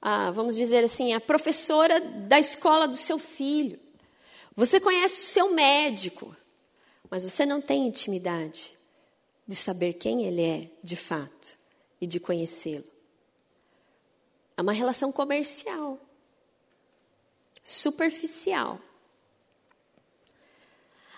a, 0.00 0.30
vamos 0.30 0.54
dizer 0.54 0.84
assim, 0.84 1.14
a 1.14 1.20
professora 1.20 2.00
da 2.00 2.38
escola 2.38 2.86
do 2.86 2.94
seu 2.94 3.18
filho. 3.18 3.76
Você 4.54 4.78
conhece 4.78 5.20
o 5.20 5.24
seu 5.24 5.52
médico, 5.52 6.36
mas 7.10 7.24
você 7.24 7.44
não 7.44 7.60
tem 7.60 7.88
intimidade 7.88 8.70
de 9.48 9.56
saber 9.56 9.94
quem 9.94 10.22
ele 10.22 10.42
é 10.42 10.60
de 10.80 10.94
fato 10.94 11.56
e 12.00 12.06
de 12.06 12.20
conhecê-lo. 12.20 12.84
É 14.56 14.62
uma 14.62 14.70
relação 14.72 15.10
comercial, 15.10 15.98
superficial. 17.64 18.78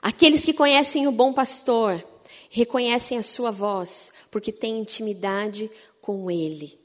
Aqueles 0.01 0.47
que 0.47 0.55
conhecem 0.55 1.07
o 1.07 1.13
bom 1.13 1.31
pastor 1.31 2.03
reconhecem 2.49 3.19
a 3.19 3.23
sua 3.23 3.51
voz, 3.51 4.15
porque 4.31 4.51
têm 4.51 4.79
intimidade 4.79 5.71
com 6.01 6.31
ele. 6.31 6.79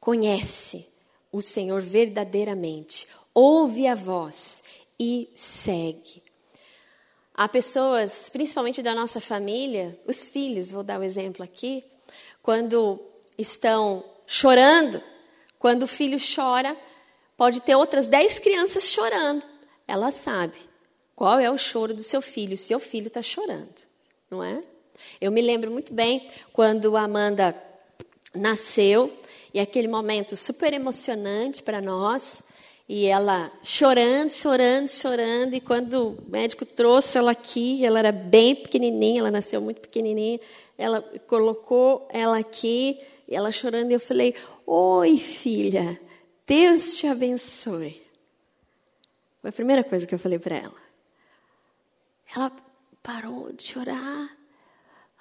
Conhece 0.00 0.86
o 1.32 1.42
Senhor 1.42 1.82
verdadeiramente, 1.82 3.08
ouve 3.34 3.86
a 3.86 3.94
voz 3.94 4.62
e 4.98 5.28
segue. 5.34 6.22
Há 7.34 7.48
pessoas, 7.48 8.28
principalmente 8.28 8.80
da 8.80 8.94
nossa 8.94 9.20
família, 9.20 9.98
os 10.06 10.28
filhos, 10.28 10.70
vou 10.70 10.84
dar 10.84 10.98
o 10.98 11.02
um 11.02 11.04
exemplo 11.04 11.42
aqui, 11.42 11.82
quando 12.40 13.00
estão 13.36 14.04
chorando, 14.26 15.02
quando 15.58 15.82
o 15.82 15.88
filho 15.88 16.18
chora, 16.18 16.76
pode 17.36 17.60
ter 17.60 17.74
outras 17.74 18.06
dez 18.06 18.38
crianças 18.38 18.84
chorando. 18.84 19.42
Ela 19.88 20.12
sabe 20.12 20.58
qual 21.16 21.40
é 21.40 21.50
o 21.50 21.58
choro 21.58 21.92
do 21.92 22.02
seu 22.02 22.22
filho, 22.22 22.56
seu 22.56 22.78
filho 22.78 23.08
está 23.08 23.22
chorando, 23.22 23.82
não 24.30 24.42
é? 24.42 24.60
Eu 25.20 25.32
me 25.32 25.42
lembro 25.42 25.70
muito 25.70 25.92
bem 25.92 26.30
quando 26.52 26.96
a 26.96 27.02
Amanda 27.02 27.52
nasceu, 28.34 29.12
e 29.52 29.60
aquele 29.60 29.88
momento 29.88 30.36
super 30.36 30.72
emocionante 30.72 31.62
para 31.62 31.80
nós. 31.80 32.42
E 32.88 33.06
ela 33.06 33.50
chorando, 33.62 34.30
chorando, 34.30 34.88
chorando. 34.88 35.54
E 35.54 35.60
quando 35.60 36.08
o 36.08 36.30
médico 36.30 36.66
trouxe 36.66 37.16
ela 37.16 37.30
aqui, 37.30 37.84
ela 37.84 37.98
era 37.98 38.12
bem 38.12 38.54
pequenininha, 38.54 39.20
ela 39.20 39.30
nasceu 39.30 39.60
muito 39.60 39.80
pequenininha. 39.80 40.40
Ela 40.76 41.00
colocou 41.26 42.06
ela 42.10 42.38
aqui, 42.38 43.00
e 43.28 43.34
ela 43.34 43.52
chorando. 43.52 43.90
E 43.90 43.94
eu 43.94 44.00
falei: 44.00 44.34
Oi, 44.66 45.16
filha, 45.18 46.00
Deus 46.46 46.96
te 46.96 47.06
abençoe. 47.06 48.02
Foi 49.40 49.50
a 49.50 49.52
primeira 49.52 49.84
coisa 49.84 50.06
que 50.06 50.14
eu 50.14 50.18
falei 50.18 50.38
para 50.38 50.56
ela. 50.56 50.84
Ela 52.34 52.50
parou 53.02 53.52
de 53.52 53.62
chorar, 53.62 54.36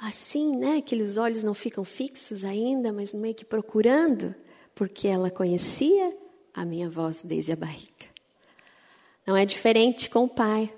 assim, 0.03 0.57
né? 0.57 0.77
Aqueles 0.77 1.17
olhos 1.17 1.43
não 1.43 1.53
ficam 1.53 1.85
fixos 1.85 2.43
ainda, 2.43 2.91
mas 2.91 3.13
meio 3.13 3.33
que 3.33 3.45
procurando, 3.45 4.35
porque 4.75 5.07
ela 5.07 5.31
conhecia 5.31 6.15
a 6.53 6.65
minha 6.65 6.89
voz 6.89 7.23
desde 7.23 7.53
a 7.53 7.55
barriga. 7.55 7.91
Não 9.25 9.37
é 9.37 9.45
diferente 9.45 10.09
com 10.09 10.25
o 10.25 10.29
Pai. 10.29 10.73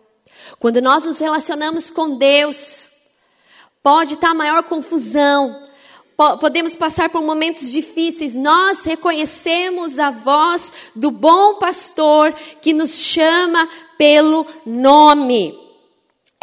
Quando 0.59 0.79
nós 0.79 1.05
nos 1.05 1.17
relacionamos 1.17 1.89
com 1.89 2.17
Deus, 2.17 2.88
pode 3.81 4.13
estar 4.13 4.33
maior 4.35 4.61
confusão, 4.63 5.67
podemos 6.39 6.75
passar 6.75 7.09
por 7.09 7.23
momentos 7.23 7.71
difíceis, 7.71 8.35
nós 8.35 8.83
reconhecemos 8.83 9.97
a 9.97 10.11
voz 10.11 10.71
do 10.95 11.09
bom 11.09 11.55
pastor 11.55 12.31
que 12.61 12.73
nos 12.73 12.99
chama 12.99 13.67
pelo 13.97 14.45
nome. 14.65 15.64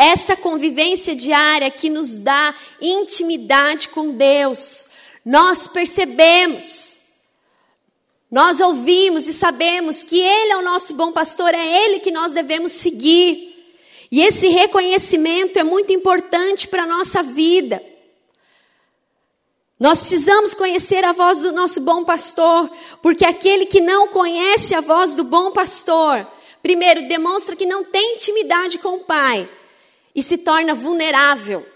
Essa 0.02 0.34
convivência 0.34 1.14
diária 1.14 1.70
que 1.70 1.88
nos 1.88 2.18
dá 2.18 2.52
intimidade 2.80 3.88
com 3.88 4.10
Deus, 4.10 4.88
nós 5.24 5.68
percebemos 5.68 6.92
nós 8.32 8.60
ouvimos 8.60 9.28
e 9.28 9.32
sabemos 9.34 10.02
que 10.02 10.18
Ele 10.18 10.52
é 10.52 10.56
o 10.56 10.62
nosso 10.62 10.94
bom 10.94 11.12
pastor, 11.12 11.52
é 11.52 11.84
Ele 11.84 12.00
que 12.00 12.10
nós 12.10 12.32
devemos 12.32 12.72
seguir. 12.72 13.76
E 14.10 14.22
esse 14.22 14.48
reconhecimento 14.48 15.58
é 15.58 15.62
muito 15.62 15.92
importante 15.92 16.66
para 16.66 16.84
a 16.84 16.86
nossa 16.86 17.22
vida. 17.22 17.82
Nós 19.78 20.00
precisamos 20.00 20.54
conhecer 20.54 21.04
a 21.04 21.12
voz 21.12 21.42
do 21.42 21.52
nosso 21.52 21.82
bom 21.82 22.04
pastor, 22.04 22.70
porque 23.02 23.26
aquele 23.26 23.66
que 23.66 23.82
não 23.82 24.08
conhece 24.08 24.74
a 24.74 24.80
voz 24.80 25.14
do 25.14 25.24
bom 25.24 25.50
pastor, 25.50 26.26
primeiro, 26.62 27.06
demonstra 27.08 27.54
que 27.54 27.66
não 27.66 27.84
tem 27.84 28.14
intimidade 28.14 28.78
com 28.78 28.94
o 28.94 29.00
Pai 29.00 29.46
e 30.14 30.22
se 30.22 30.38
torna 30.38 30.74
vulnerável. 30.74 31.66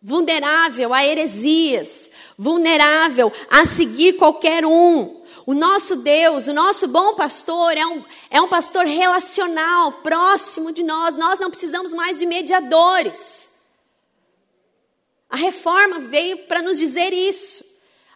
Vulnerável 0.00 0.94
a 0.94 1.04
heresias, 1.04 2.10
vulnerável 2.36 3.32
a 3.50 3.66
seguir 3.66 4.14
qualquer 4.14 4.64
um. 4.64 5.18
O 5.44 5.54
nosso 5.54 5.96
Deus, 5.96 6.46
o 6.46 6.52
nosso 6.52 6.86
bom 6.86 7.14
pastor, 7.14 7.76
é 7.76 7.86
um, 7.86 8.04
é 8.30 8.40
um 8.40 8.48
pastor 8.48 8.86
relacional, 8.86 9.92
próximo 10.02 10.70
de 10.70 10.82
nós. 10.82 11.16
Nós 11.16 11.40
não 11.40 11.50
precisamos 11.50 11.92
mais 11.94 12.18
de 12.18 12.26
mediadores. 12.26 13.50
A 15.28 15.36
reforma 15.36 16.00
veio 16.00 16.46
para 16.46 16.62
nos 16.62 16.78
dizer 16.78 17.12
isso. 17.12 17.64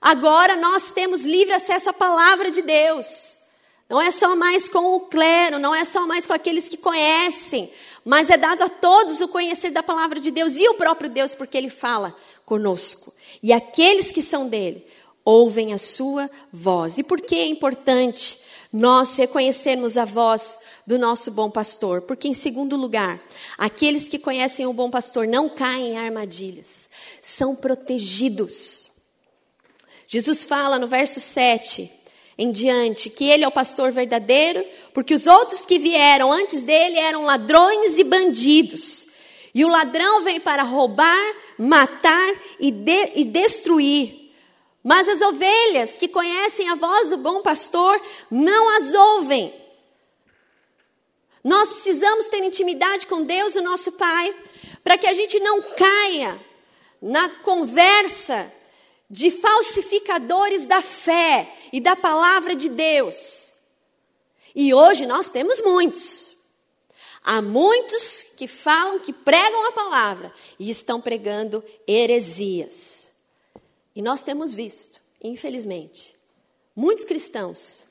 Agora 0.01 0.57
nós 0.57 0.93
temos 0.93 1.25
livre 1.25 1.55
acesso 1.55 1.91
à 1.91 1.93
palavra 1.93 2.51
de 2.51 2.63
Deus. 2.63 3.39
Não 3.89 4.01
é 4.01 4.11
só 4.11 4.35
mais 4.35 4.69
com 4.69 4.97
o 4.97 5.01
clero, 5.01 5.59
não 5.59 5.75
é 5.75 5.85
só 5.85 6.07
mais 6.07 6.27
com 6.27 6.33
aqueles 6.33 6.69
que 6.69 6.77
conhecem, 6.77 7.71
mas 8.05 8.31
é 8.31 8.37
dado 8.37 8.63
a 8.63 8.69
todos 8.69 9.21
o 9.21 9.29
conhecer 9.29 9.71
da 9.71 9.83
palavra 9.83 10.21
de 10.21 10.31
Deus 10.31 10.57
e 10.57 10.69
o 10.69 10.75
próprio 10.75 11.11
Deus, 11.11 11.35
porque 11.35 11.57
Ele 11.57 11.71
fala 11.71 12.15
conosco. 12.45 13.13
E 13.43 13.53
aqueles 13.53 14.13
que 14.13 14.23
são 14.23 14.49
dele 14.49 14.87
ouvem 15.25 15.73
a 15.73 15.79
sua 15.79 16.31
voz. 16.53 16.99
E 16.99 17.03
por 17.03 17.21
que 17.21 17.37
é 17.37 17.47
importante 17.47 18.41
nós 18.73 19.17
reconhecermos 19.17 19.97
a 19.99 20.05
voz 20.05 20.59
do 20.87 20.99
nosso 20.99 21.31
bom 21.31 21.51
pastor. 21.51 22.03
Porque, 22.03 22.27
em 22.27 22.33
segundo 22.33 22.77
lugar, 22.77 23.23
aqueles 23.59 24.09
que 24.09 24.19
conhecem 24.19 24.67
o 24.67 24.73
bom 24.73 24.91
pastor 24.91 25.27
não 25.27 25.49
caem 25.49 25.91
em 25.91 25.99
armadilhas, 25.99 26.89
são 27.21 27.55
protegidos. 27.55 28.91
Jesus 30.09 30.45
fala 30.45 30.79
no 30.79 30.87
verso 30.87 31.21
7 31.21 31.91
em 32.37 32.51
diante 32.51 33.11
que 33.11 33.25
ele 33.25 33.45
é 33.45 33.49
o 33.49 33.53
pastor 33.53 33.93
verdadeiro, 33.93 34.65
porque 34.93 35.15
os 35.15 35.27
outros 35.27 35.61
que 35.63 35.79
vieram 35.79 36.33
antes 36.33 36.63
dele 36.63 36.99
eram 36.99 37.23
ladrões 37.23 37.99
e 37.99 38.05
bandidos. 38.05 39.09
E 39.55 39.65
o 39.65 39.69
ladrão 39.69 40.23
vem 40.23 40.41
para 40.41 40.63
roubar, 40.63 41.35
matar 41.59 42.35
e, 42.59 42.71
de, 42.71 43.13
e 43.17 43.25
destruir. 43.25 44.33
Mas 44.83 45.09
as 45.09 45.21
ovelhas 45.21 45.97
que 45.97 46.09
conhecem 46.09 46.69
a 46.69 46.75
voz 46.75 47.11
do 47.11 47.19
bom 47.19 47.43
pastor 47.43 48.01
não 48.31 48.77
as 48.77 48.93
ouvem. 48.95 49.55
Nós 51.45 51.73
precisamos 51.73 52.29
ter 52.29 52.43
intimidade 52.43 53.07
com 53.07 53.25
Deus, 53.25 53.55
o 53.55 53.63
nosso 53.63 53.93
Pai, 53.93 54.35
para 54.83 54.97
que 54.97 55.07
a 55.07 55.13
gente 55.13 55.39
não 55.41 55.61
caia 55.61 56.41
na 57.01 57.29
conversa 57.29 58.51
de 59.13 59.31
falsificadores 59.31 60.67
da 60.67 60.81
fé 60.81 61.55
e 61.71 61.83
da 61.83 61.95
palavra 61.95 62.57
de 62.57 62.71
Deus. 62.71 63.53
E 64.55 64.73
hoje 64.73 65.05
nós 65.05 65.31
temos 65.31 65.61
muitos. 65.61 66.33
Há 67.23 67.43
muitos 67.43 68.23
que 68.39 68.49
falam, 68.49 69.01
que 69.01 69.13
pregam 69.13 69.69
a 69.69 69.73
palavra 69.73 70.33
e 70.59 70.71
estão 70.71 70.99
pregando 70.99 71.63
heresias. 71.87 73.11
E 73.95 74.01
nós 74.01 74.23
temos 74.23 74.55
visto, 74.55 74.99
infelizmente, 75.23 76.17
muitos 76.75 77.05
cristãos 77.05 77.85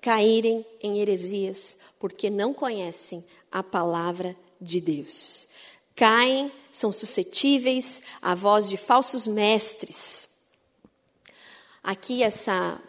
caírem 0.00 0.64
em 0.80 0.98
heresias 0.98 1.76
porque 2.00 2.30
não 2.30 2.54
conhecem 2.54 3.22
a 3.52 3.62
palavra 3.62 4.34
de 4.58 4.80
Deus. 4.80 5.46
Caem, 5.94 6.50
são 6.72 6.90
suscetíveis 6.90 8.02
à 8.22 8.34
voz 8.34 8.66
de 8.66 8.78
falsos 8.78 9.26
mestres. 9.26 10.33
Aqui, 11.84 12.22
essa 12.22 12.80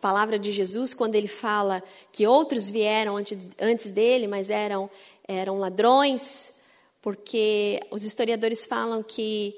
palavra 0.00 0.36
de 0.36 0.50
Jesus, 0.50 0.94
quando 0.94 1.14
ele 1.14 1.28
fala 1.28 1.80
que 2.10 2.26
outros 2.26 2.68
vieram 2.68 3.16
antes 3.16 3.90
dele, 3.92 4.26
mas 4.26 4.50
eram, 4.50 4.90
eram 5.28 5.58
ladrões, 5.58 6.54
porque 7.00 7.80
os 7.88 8.02
historiadores 8.02 8.66
falam 8.66 9.00
que 9.00 9.56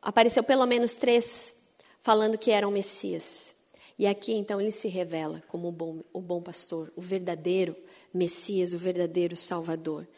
apareceu 0.00 0.42
pelo 0.42 0.64
menos 0.64 0.94
três 0.94 1.54
falando 2.00 2.38
que 2.38 2.50
eram 2.50 2.70
Messias. 2.70 3.54
E 3.98 4.06
aqui, 4.06 4.32
então, 4.32 4.58
ele 4.58 4.70
se 4.70 4.88
revela 4.88 5.42
como 5.48 5.68
o 5.68 5.72
bom, 5.72 6.02
o 6.10 6.20
bom 6.22 6.40
pastor, 6.40 6.90
o 6.96 7.02
verdadeiro 7.02 7.76
Messias, 8.14 8.72
o 8.72 8.78
verdadeiro 8.78 9.36
Salvador. 9.36 10.08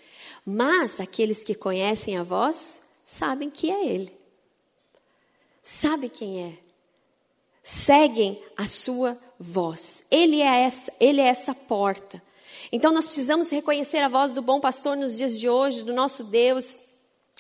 Mas 0.47 1.01
aqueles 1.01 1.43
que 1.43 1.55
conhecem 1.55 2.17
a 2.17 2.23
voz 2.23 2.81
sabem 3.03 3.51
que 3.51 3.73
é 3.73 3.89
Ele. 3.89 4.17
Sabe 5.65 6.09
quem 6.09 6.45
é. 6.45 6.64
Seguem 7.67 8.45
a 8.59 8.67
sua 8.67 9.19
voz. 9.41 10.05
Ele 10.11 10.43
é 10.43 10.65
essa, 10.65 10.93
ele 11.01 11.19
é 11.19 11.29
essa 11.29 11.55
porta. 11.55 12.23
Então 12.71 12.93
nós 12.93 13.07
precisamos 13.07 13.49
reconhecer 13.51 14.03
a 14.03 14.09
voz 14.09 14.35
do 14.35 14.43
bom 14.43 14.61
pastor 14.61 14.99
nos 14.99 15.17
dias 15.17 15.41
de 15.41 15.49
hoje, 15.49 15.83
do 15.83 15.95
nosso 15.95 16.25
Deus, 16.25 16.77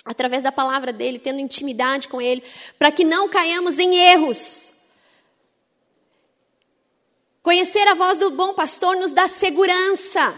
através 0.03 0.43
da 0.43 0.51
palavra 0.51 0.95
dele, 0.95 1.19
tendo 1.19 1.41
intimidade 1.41 2.09
com 2.09 2.23
ele, 2.23 2.43
para 2.79 2.91
que 2.91 3.05
não 3.05 3.29
caiamos 3.29 3.79
em 3.79 3.97
erros. 3.97 4.73
Conhecer 7.43 7.87
a 7.87 7.95
voz 7.95 8.19
do 8.19 8.31
bom 8.31 8.55
pastor 8.55 8.97
nos 8.97 9.13
dá 9.13 9.29
segurança, 9.29 10.35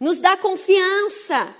nos 0.00 0.20
dá 0.20 0.36
confiança 0.36 1.54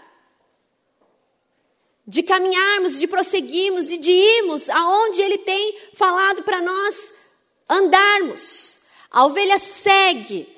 de 2.08 2.22
caminharmos, 2.22 2.98
de 2.98 3.06
prosseguirmos 3.06 3.90
e 3.90 3.98
de 3.98 4.10
irmos 4.10 4.70
aonde 4.70 5.20
Ele 5.20 5.36
tem 5.36 5.76
falado 5.92 6.42
para 6.42 6.62
nós 6.62 7.12
andarmos. 7.68 8.80
A 9.10 9.26
ovelha 9.26 9.58
segue, 9.58 10.48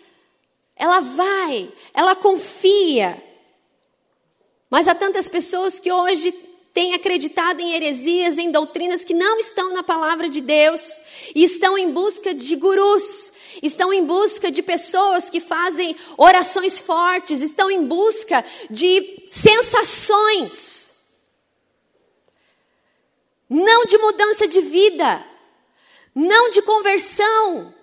ela 0.77 1.01
vai, 1.01 1.69
ela 1.93 2.15
confia. 2.15 3.21
Mas 4.71 4.87
há 4.87 4.95
tantas 4.95 5.29
pessoas 5.29 5.81
que 5.81 5.91
hoje 5.91 6.31
têm 6.73 6.95
acreditado 6.95 7.59
em 7.59 7.73
heresias, 7.73 8.39
em 8.39 8.53
doutrinas 8.53 9.05
que 9.05 9.13
não 9.13 9.41
estão 9.41 9.75
na 9.75 9.83
palavra 9.83 10.29
de 10.29 10.41
Deus 10.41 11.01
e 11.35 11.43
estão 11.43 11.77
em 11.77 11.91
busca 11.91 12.33
de 12.33 12.55
gurus, 12.55 13.33
estão 13.61 13.93
em 13.93 14.05
busca 14.05 14.53
de 14.53 14.63
pessoas 14.63 15.29
que 15.29 15.41
fazem 15.41 15.97
orações 16.17 16.79
fortes, 16.79 17.43
estão 17.43 17.69
em 17.69 17.85
busca 17.85 18.45
de 18.71 19.25
sensações, 19.27 20.90
não 23.51 23.85
de 23.85 23.99
mudança 23.99 24.47
de 24.47 24.61
vida, 24.61 25.27
não 26.15 26.51
de 26.51 26.63
conversão. 26.63 27.75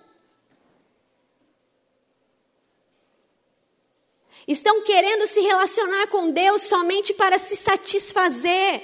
Estão 4.47 4.82
querendo 4.84 5.27
se 5.27 5.41
relacionar 5.41 6.08
com 6.08 6.32
Deus 6.32 6.62
somente 6.62 7.13
para 7.13 7.38
se 7.38 7.58
satisfazer. 7.58 8.82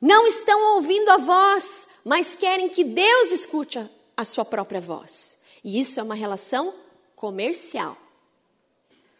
Não 0.00 0.24
estão 0.28 0.76
ouvindo 0.76 1.08
a 1.08 1.16
voz, 1.16 1.88
mas 2.04 2.36
querem 2.36 2.68
que 2.68 2.84
Deus 2.84 3.32
escute 3.32 3.90
a 4.16 4.24
sua 4.24 4.44
própria 4.44 4.80
voz. 4.80 5.40
E 5.64 5.80
isso 5.80 5.98
é 5.98 6.02
uma 6.04 6.14
relação 6.14 6.72
comercial, 7.16 7.96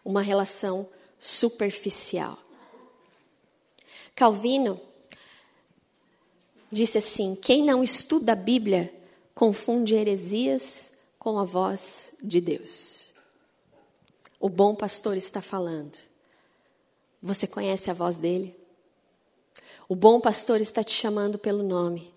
uma 0.04 0.22
relação 0.22 0.88
superficial. 1.18 2.38
Calvino 4.14 4.80
disse 6.70 6.98
assim: 6.98 7.36
quem 7.40 7.64
não 7.64 7.82
estuda 7.82 8.32
a 8.32 8.36
Bíblia 8.36 8.92
confunde 9.34 9.94
heresias 9.94 10.92
com 11.18 11.38
a 11.38 11.44
voz 11.44 12.14
de 12.22 12.40
Deus. 12.40 13.12
O 14.40 14.48
bom 14.48 14.74
pastor 14.74 15.16
está 15.16 15.42
falando. 15.42 15.98
Você 17.22 17.46
conhece 17.46 17.90
a 17.90 17.94
voz 17.94 18.18
dele? 18.18 18.56
O 19.88 19.96
bom 19.96 20.20
pastor 20.20 20.60
está 20.60 20.84
te 20.84 20.92
chamando 20.92 21.38
pelo 21.38 21.62
nome. 21.62 22.12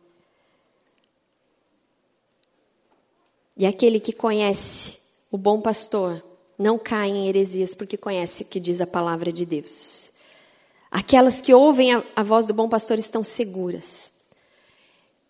E 3.57 3.65
aquele 3.65 3.99
que 3.99 4.13
conhece 4.13 4.99
o 5.31 5.37
bom 5.37 5.61
pastor 5.61 6.23
não 6.57 6.77
cai 6.77 7.09
em 7.09 7.27
heresias 7.27 7.73
porque 7.73 7.97
conhece 7.97 8.43
o 8.43 8.45
que 8.45 8.59
diz 8.59 8.81
a 8.81 8.87
palavra 8.87 9.31
de 9.31 9.45
Deus. 9.45 10.13
Aquelas 10.89 11.41
que 11.41 11.53
ouvem 11.53 11.93
a, 11.93 12.03
a 12.15 12.23
voz 12.23 12.47
do 12.47 12.53
bom 12.53 12.67
pastor 12.67 12.99
estão 12.99 13.23
seguras. 13.23 14.20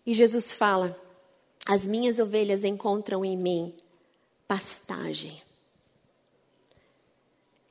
E 0.04 0.14
Jesus 0.14 0.52
fala: 0.52 0.98
As 1.66 1.86
minhas 1.86 2.18
ovelhas 2.18 2.64
encontram 2.64 3.24
em 3.24 3.36
mim 3.36 3.74
pastagem. 4.46 5.42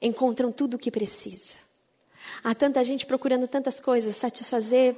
Encontram 0.02 0.52
tudo 0.52 0.76
o 0.76 0.80
que 0.80 0.90
precisa. 0.90 1.54
Há 2.44 2.56
tanta 2.56 2.84
gente 2.84 3.06
procurando 3.06 3.48
tantas 3.48 3.80
coisas, 3.80 4.16
satisfazer 4.16 4.96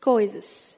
coisas. 0.00 0.76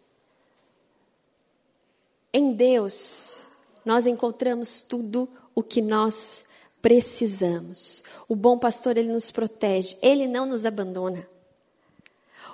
Em 2.33 2.53
Deus, 2.53 3.43
nós 3.85 4.07
encontramos 4.07 4.83
tudo 4.83 5.29
o 5.55 5.63
que 5.63 5.81
nós 5.81 6.51
precisamos. 6.81 8.05
O 8.29 8.37
bom 8.37 8.59
pastor, 8.59 8.97
ele 8.97 9.11
nos 9.11 9.31
protege, 9.31 9.97
ele 10.03 10.29
não 10.29 10.47
nos 10.47 10.65
abandona. 10.65 11.27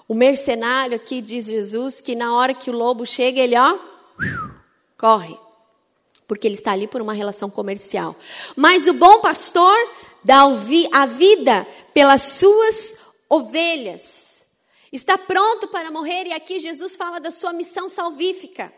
O 0.08 0.14
mercenário 0.14 0.96
aqui 0.96 1.20
diz 1.20 1.46
Jesus 1.46 2.00
que 2.00 2.14
na 2.14 2.34
hora 2.34 2.54
que 2.54 2.70
o 2.70 2.76
lobo 2.76 3.06
chega, 3.06 3.40
ele 3.40 3.56
ó, 3.56 3.78
corre. 4.98 5.38
Porque 6.26 6.46
ele 6.46 6.54
está 6.54 6.72
ali 6.72 6.86
por 6.86 7.00
uma 7.00 7.12
relação 7.12 7.50
comercial. 7.50 8.16
Mas 8.56 8.86
o 8.86 8.94
bom 8.94 9.20
pastor 9.20 9.76
dá 10.24 10.42
a 10.92 11.06
vida 11.06 11.66
pelas 11.92 12.22
suas 12.22 12.96
ovelhas. 13.28 14.44
Está 14.92 15.16
pronto 15.16 15.68
para 15.68 15.90
morrer 15.90 16.26
e 16.26 16.32
aqui 16.32 16.60
Jesus 16.60 16.96
fala 16.96 17.18
da 17.18 17.30
sua 17.30 17.52
missão 17.52 17.88
salvífica 17.88 18.72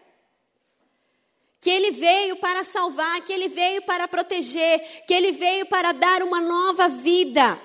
que 1.65 1.71
ele 1.71 1.93
veio 1.93 2.37
para 2.37 2.63
salvar, 2.63 3.23
que 3.23 3.33
ele 3.33 3.49
veio 3.49 3.81
para 3.87 4.07
proteger, 4.07 5.07
que 5.07 5.15
ele 5.15 5.33
veio 5.33 5.65
para 5.65 5.93
dar 5.93 6.23
uma 6.23 6.39
nova 6.39 6.89
vida. 6.89 7.59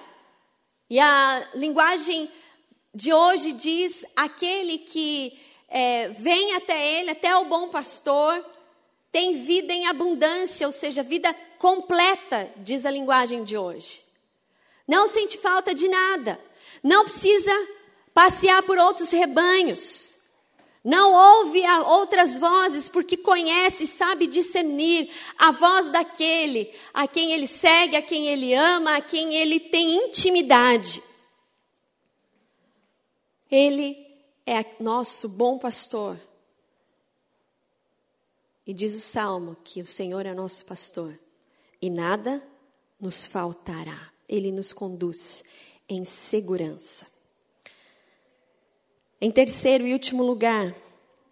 E 0.89 0.97
a 0.97 1.49
linguagem 1.53 2.31
de 2.99 3.13
hoje 3.13 3.53
diz: 3.53 4.05
aquele 4.13 4.77
que 4.79 5.39
é, 5.69 6.09
vem 6.09 6.55
até 6.55 6.99
ele, 6.99 7.11
até 7.11 7.33
o 7.37 7.45
bom 7.45 7.69
pastor, 7.69 8.45
tem 9.09 9.41
vida 9.45 9.71
em 9.71 9.87
abundância, 9.87 10.67
ou 10.67 10.73
seja, 10.73 11.01
vida 11.01 11.33
completa, 11.57 12.51
diz 12.57 12.85
a 12.85 12.91
linguagem 12.91 13.45
de 13.45 13.57
hoje. 13.57 14.01
Não 14.85 15.07
sente 15.07 15.37
falta 15.37 15.73
de 15.73 15.87
nada, 15.87 16.37
não 16.83 17.05
precisa 17.05 17.53
passear 18.13 18.61
por 18.63 18.77
outros 18.77 19.11
rebanhos, 19.11 20.17
Não 20.83 21.13
ouve 21.13 21.61
outras 21.85 22.37
vozes, 22.37 22.87
porque 22.89 23.17
conhece, 23.17 23.85
sabe 23.85 24.27
discernir 24.27 25.09
a 25.37 25.51
voz 25.51 25.91
daquele 25.91 26.73
a 26.93 27.05
quem 27.05 27.33
ele 27.33 27.47
segue, 27.47 27.95
a 27.95 28.01
quem 28.01 28.27
ele 28.27 28.53
ama, 28.53 28.95
a 28.95 29.01
quem 29.01 29.35
ele 29.35 29.59
tem 29.59 30.05
intimidade. 30.05 31.08
Ele 33.49 33.97
é 34.45 34.63
nosso 34.79 35.27
bom 35.27 35.57
pastor. 35.57 36.19
E 38.65 38.73
diz 38.73 38.95
o 38.95 39.01
salmo 39.01 39.57
que 39.63 39.81
o 39.81 39.87
Senhor 39.87 40.25
é 40.25 40.33
nosso 40.33 40.65
pastor 40.65 41.17
e 41.81 41.89
nada 41.89 42.43
nos 42.99 43.25
faltará. 43.25 44.11
Ele 44.27 44.51
nos 44.51 44.71
conduz 44.71 45.43
em 45.87 46.05
segurança. 46.05 47.07
Em 49.19 49.31
terceiro 49.31 49.85
e 49.85 49.93
último 49.93 50.23
lugar, 50.23 50.75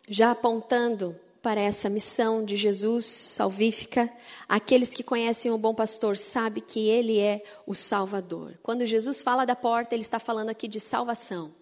já 0.10 0.32
apontando 0.32 1.16
para 1.42 1.62
essa 1.62 1.90
missão 1.90 2.44
de 2.44 2.58
Jesus 2.58 3.06
salvífica, 3.06 4.12
aqueles 4.50 4.90
que 4.90 5.04
conhecem 5.04 5.52
o 5.52 5.58
bom 5.58 5.74
pastor 5.74 6.18
sabem 6.18 6.62
que 6.62 6.90
ele 6.90 7.20
é 7.20 7.44
o 7.66 7.74
Salvador. 7.74 8.58
Quando 8.62 8.86
Jesus 8.86 9.22
fala 9.22 9.46
da 9.46 9.56
porta, 9.56 9.96
ele 9.96 10.02
está 10.02 10.20
falando 10.20 10.50
aqui 10.50 10.68
de 10.68 10.80
salvação, 10.80 11.54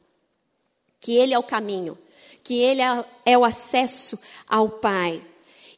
que 1.00 1.16
ele 1.16 1.34
é 1.34 1.40
o 1.40 1.44
caminho, 1.44 1.98
que 2.44 2.60
ele 2.60 2.82
é, 2.82 3.06
é 3.26 3.38
o 3.38 3.44
acesso 3.44 4.20
ao 4.48 4.70
Pai. 4.70 5.24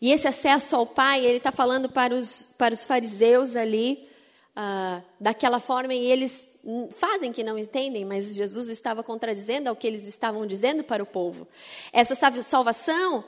E 0.01 0.11
esse 0.11 0.27
acesso 0.27 0.75
ao 0.75 0.85
Pai, 0.85 1.25
ele 1.25 1.37
está 1.37 1.51
falando 1.51 1.89
para 1.89 2.13
os, 2.13 2.55
para 2.57 2.73
os 2.73 2.85
fariseus 2.85 3.55
ali, 3.55 4.07
uh, 4.55 5.03
daquela 5.19 5.59
forma, 5.59 5.93
e 5.93 6.05
eles 6.11 6.47
fazem 6.91 7.31
que 7.31 7.43
não 7.43 7.57
entendem, 7.57 8.03
mas 8.03 8.35
Jesus 8.35 8.67
estava 8.67 9.01
contradizendo 9.01 9.69
ao 9.69 9.75
que 9.75 9.87
eles 9.87 10.05
estavam 10.05 10.45
dizendo 10.45 10.83
para 10.83 11.01
o 11.01 11.05
povo. 11.05 11.47
Essa 11.93 12.13
salvação, 12.41 13.23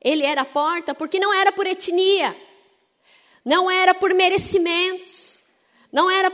ele 0.00 0.24
era 0.24 0.42
a 0.42 0.46
porta 0.46 0.94
porque 0.94 1.20
não 1.20 1.32
era 1.32 1.52
por 1.52 1.66
etnia, 1.66 2.36
não 3.44 3.70
era 3.70 3.94
por 3.94 4.12
merecimentos, 4.14 5.44
não 5.92 6.10
era 6.10 6.32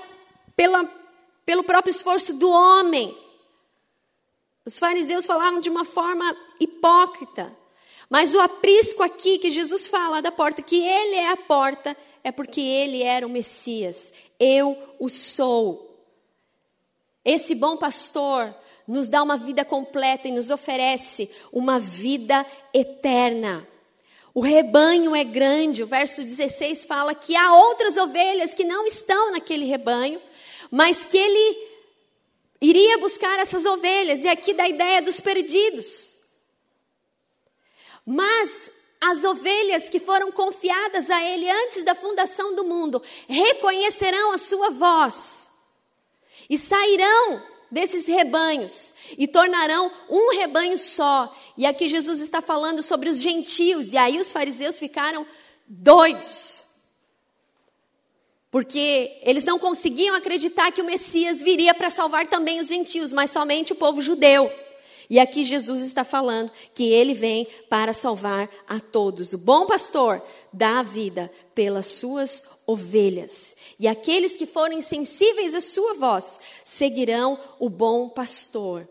pela, 0.57 0.91
pelo 1.45 1.63
próprio 1.63 1.91
esforço 1.91 2.35
do 2.35 2.51
homem. 2.51 3.17
Os 4.69 4.79
fariseus 4.79 5.25
falavam 5.25 5.63
de 5.63 5.71
uma 5.71 5.83
forma 5.83 6.37
hipócrita. 6.61 7.57
Mas 8.11 8.35
o 8.35 8.39
aprisco 8.39 9.03
aqui 9.03 9.39
que 9.39 9.51
Jesus 9.51 9.87
fala 9.87 10.21
da 10.21 10.31
porta, 10.31 10.61
que 10.61 10.77
ele 10.77 11.15
é 11.15 11.31
a 11.31 11.39
porta, 11.39 11.97
é 12.23 12.31
porque 12.31 12.61
ele 12.61 13.03
era 13.03 13.27
o 13.27 13.31
Messias. 13.31 14.13
Eu 14.39 14.77
o 14.99 15.09
sou. 15.09 16.07
Esse 17.25 17.55
bom 17.55 17.79
pastor 17.79 18.55
nos 18.87 19.09
dá 19.09 19.23
uma 19.23 19.39
vida 19.39 19.65
completa 19.65 20.29
e 20.29 20.33
nos 20.33 20.51
oferece 20.51 21.31
uma 21.51 21.81
vida 21.81 22.45
eterna. 22.75 23.67
O 24.35 24.41
rebanho 24.43 25.17
é 25.17 25.25
grande, 25.25 25.83
o 25.83 25.87
verso 25.87 26.23
16 26.23 26.85
fala 26.85 27.15
que 27.15 27.35
há 27.35 27.55
outras 27.55 27.97
ovelhas 27.97 28.53
que 28.53 28.65
não 28.65 28.87
estão 28.87 29.33
naquele 29.33 29.65
rebanho, 29.65 30.21
mas 30.71 31.07
que 31.07 31.17
ele 31.17 31.68
iria 32.61 32.99
buscar 32.99 33.39
essas 33.39 33.65
ovelhas, 33.65 34.25
e 34.25 34.29
aqui 34.29 34.53
dá 34.53 34.65
a 34.65 34.69
ideia 34.69 35.03
dos 35.03 35.21
perdidos. 35.21 36.19
Mas 38.05 38.71
as 39.01 39.23
ovelhas 39.23 39.89
que 39.89 40.01
foram 40.01 40.33
confiadas 40.33 41.11
a 41.11 41.23
Ele 41.23 41.49
antes 41.51 41.85
da 41.85 41.95
fundação 41.95 42.55
do 42.55 42.65
mundo 42.65 43.03
reconhecerão 43.29 44.33
a 44.33 44.39
sua 44.39 44.71
voz 44.71 45.49
e 46.49 46.57
sairão 46.57 47.43
desses 47.71 48.07
rebanhos 48.07 48.95
e 49.17 49.29
tornarão 49.29 49.93
um 50.09 50.35
rebanho 50.35 50.79
só. 50.79 51.35
E 51.57 51.67
aqui 51.67 51.89
Jesus 51.89 52.21
está 52.21 52.41
falando 52.41 52.83
sobre 52.83 53.09
os 53.09 53.21
gentios, 53.21 53.93
e 53.93 53.99
aí 53.99 54.19
os 54.19 54.33
fariseus 54.33 54.79
ficaram 54.79 55.27
doidos. 55.67 56.63
Porque 58.51 59.19
eles 59.23 59.45
não 59.45 59.59
conseguiam 59.59 60.15
acreditar 60.15 60.73
que 60.73 60.81
o 60.81 60.85
Messias 60.85 61.43
viria 61.43 61.75
para 61.75 61.91
salvar 61.91 62.27
também 62.27 62.61
os 62.61 62.69
gentios, 62.69 63.13
mas 63.13 63.31
somente 63.31 63.73
o 63.73 63.77
povo 63.77 64.01
judeu. 64.01 64.51
E 65.11 65.19
aqui 65.19 65.43
Jesus 65.43 65.83
está 65.83 66.05
falando 66.05 66.51
que 66.75 66.93
ele 66.93 67.15
vem 67.15 67.47
para 67.69 67.93
salvar 67.93 68.49
a 68.69 68.79
todos. 68.79 69.33
O 69.33 69.39
bom 69.39 69.67
pastor 69.67 70.23
dá 70.53 70.81
a 70.81 70.83
vida 70.83 71.31
pelas 71.55 71.87
suas 71.87 72.45
ovelhas. 72.67 73.57
E 73.81 73.89
aqueles 73.89 74.37
que 74.37 74.45
forem 74.45 74.83
sensíveis 74.83 75.55
à 75.55 75.63
sua 75.63 75.95
voz 75.95 76.39
seguirão 76.63 77.39
o 77.59 77.71
bom 77.71 78.11
pastor. 78.11 78.87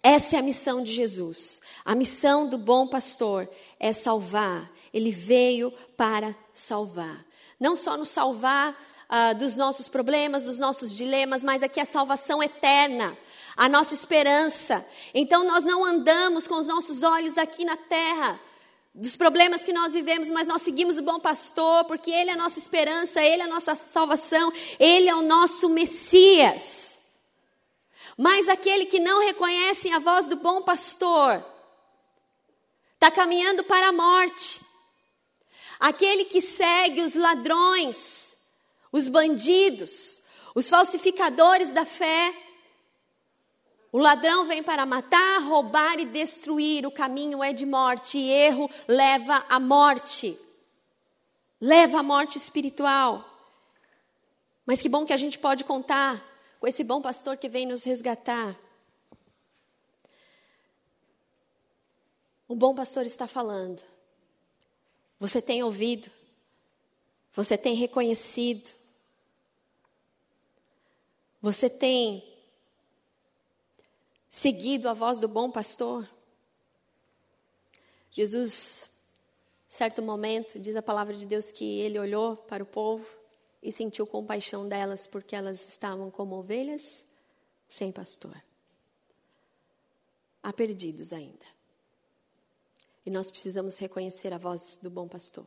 Essa 0.00 0.36
é 0.36 0.38
a 0.38 0.42
missão 0.42 0.84
de 0.84 0.92
Jesus. 0.92 1.60
A 1.84 1.96
missão 1.96 2.48
do 2.48 2.56
bom 2.56 2.86
pastor 2.86 3.48
é 3.80 3.92
salvar. 3.92 4.70
Ele 4.94 5.10
veio 5.10 5.72
para 5.96 6.36
salvar. 6.54 7.26
Não 7.58 7.74
só 7.74 7.96
nos 7.96 8.10
salvar 8.10 8.70
uh, 8.72 9.38
dos 9.38 9.56
nossos 9.56 9.88
problemas, 9.88 10.44
dos 10.44 10.58
nossos 10.58 10.96
dilemas, 10.96 11.42
mas 11.42 11.62
aqui 11.62 11.80
a 11.80 11.84
salvação 11.84 12.42
eterna 12.42 13.16
a 13.58 13.68
nossa 13.68 13.92
esperança. 13.92 14.86
Então 15.12 15.42
nós 15.44 15.64
não 15.64 15.84
andamos 15.84 16.46
com 16.46 16.54
os 16.54 16.68
nossos 16.68 17.02
olhos 17.02 17.36
aqui 17.36 17.64
na 17.64 17.76
terra, 17.76 18.40
dos 18.94 19.16
problemas 19.16 19.64
que 19.64 19.72
nós 19.72 19.94
vivemos, 19.94 20.30
mas 20.30 20.46
nós 20.46 20.62
seguimos 20.62 20.96
o 20.96 21.02
bom 21.02 21.18
pastor, 21.18 21.84
porque 21.84 22.10
ele 22.10 22.30
é 22.30 22.34
a 22.34 22.36
nossa 22.36 22.60
esperança, 22.60 23.20
ele 23.20 23.42
é 23.42 23.44
a 23.44 23.48
nossa 23.48 23.74
salvação, 23.74 24.52
ele 24.78 25.08
é 25.08 25.14
o 25.14 25.22
nosso 25.22 25.68
Messias. 25.68 27.00
Mas 28.16 28.48
aquele 28.48 28.86
que 28.86 29.00
não 29.00 29.20
reconhece 29.20 29.90
a 29.90 29.98
voz 29.98 30.28
do 30.28 30.36
bom 30.36 30.62
pastor, 30.62 31.44
está 32.94 33.10
caminhando 33.10 33.64
para 33.64 33.88
a 33.88 33.92
morte. 33.92 34.60
Aquele 35.78 36.24
que 36.24 36.40
segue 36.40 37.02
os 37.02 37.14
ladrões, 37.14 38.36
os 38.90 39.08
bandidos, 39.08 40.20
os 40.54 40.68
falsificadores 40.68 41.72
da 41.72 41.84
fé, 41.84 42.34
o 43.90 43.98
ladrão 43.98 44.44
vem 44.44 44.62
para 44.62 44.84
matar, 44.84 45.40
roubar 45.42 45.98
e 45.98 46.04
destruir. 46.04 46.86
O 46.86 46.90
caminho 46.90 47.42
é 47.42 47.52
de 47.52 47.64
morte 47.64 48.18
e 48.18 48.30
erro 48.30 48.70
leva 48.86 49.44
à 49.48 49.58
morte. 49.58 50.38
Leva 51.60 52.00
à 52.00 52.02
morte 52.02 52.36
espiritual. 52.36 53.24
Mas 54.66 54.82
que 54.82 54.88
bom 54.88 55.06
que 55.06 55.12
a 55.12 55.16
gente 55.16 55.38
pode 55.38 55.64
contar 55.64 56.22
com 56.60 56.66
esse 56.66 56.84
bom 56.84 57.00
pastor 57.00 57.38
que 57.38 57.48
vem 57.48 57.66
nos 57.66 57.82
resgatar. 57.84 58.54
O 62.46 62.54
bom 62.54 62.74
pastor 62.74 63.06
está 63.06 63.26
falando. 63.26 63.82
Você 65.18 65.42
tem 65.42 65.62
ouvido? 65.62 66.10
Você 67.32 67.58
tem 67.58 67.74
reconhecido? 67.74 68.72
Você 71.40 71.68
tem 71.70 72.24
seguido 74.28 74.88
a 74.88 74.94
voz 74.94 75.20
do 75.20 75.28
bom 75.28 75.50
pastor? 75.50 76.08
Jesus, 78.10 78.90
certo 79.66 80.02
momento, 80.02 80.58
diz 80.58 80.74
a 80.74 80.82
palavra 80.82 81.14
de 81.14 81.26
Deus 81.26 81.52
que 81.52 81.78
ele 81.78 81.98
olhou 81.98 82.36
para 82.36 82.62
o 82.62 82.66
povo 82.66 83.06
e 83.62 83.70
sentiu 83.70 84.06
compaixão 84.06 84.68
delas 84.68 85.06
porque 85.06 85.36
elas 85.36 85.68
estavam 85.68 86.10
como 86.10 86.36
ovelhas 86.36 87.06
sem 87.68 87.92
pastor. 87.92 88.36
Há 90.42 90.52
perdidos 90.52 91.12
ainda. 91.12 91.57
E 93.08 93.10
nós 93.10 93.30
precisamos 93.30 93.78
reconhecer 93.78 94.34
a 94.34 94.36
voz 94.36 94.78
do 94.82 94.90
bom 94.90 95.08
pastor. 95.08 95.46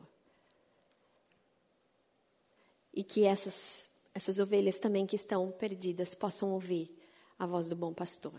E 2.92 3.04
que 3.04 3.24
essas, 3.24 3.88
essas 4.12 4.40
ovelhas 4.40 4.80
também 4.80 5.06
que 5.06 5.14
estão 5.14 5.48
perdidas 5.52 6.12
possam 6.12 6.50
ouvir 6.50 6.90
a 7.38 7.46
voz 7.46 7.68
do 7.68 7.76
bom 7.76 7.94
pastor. 7.94 8.34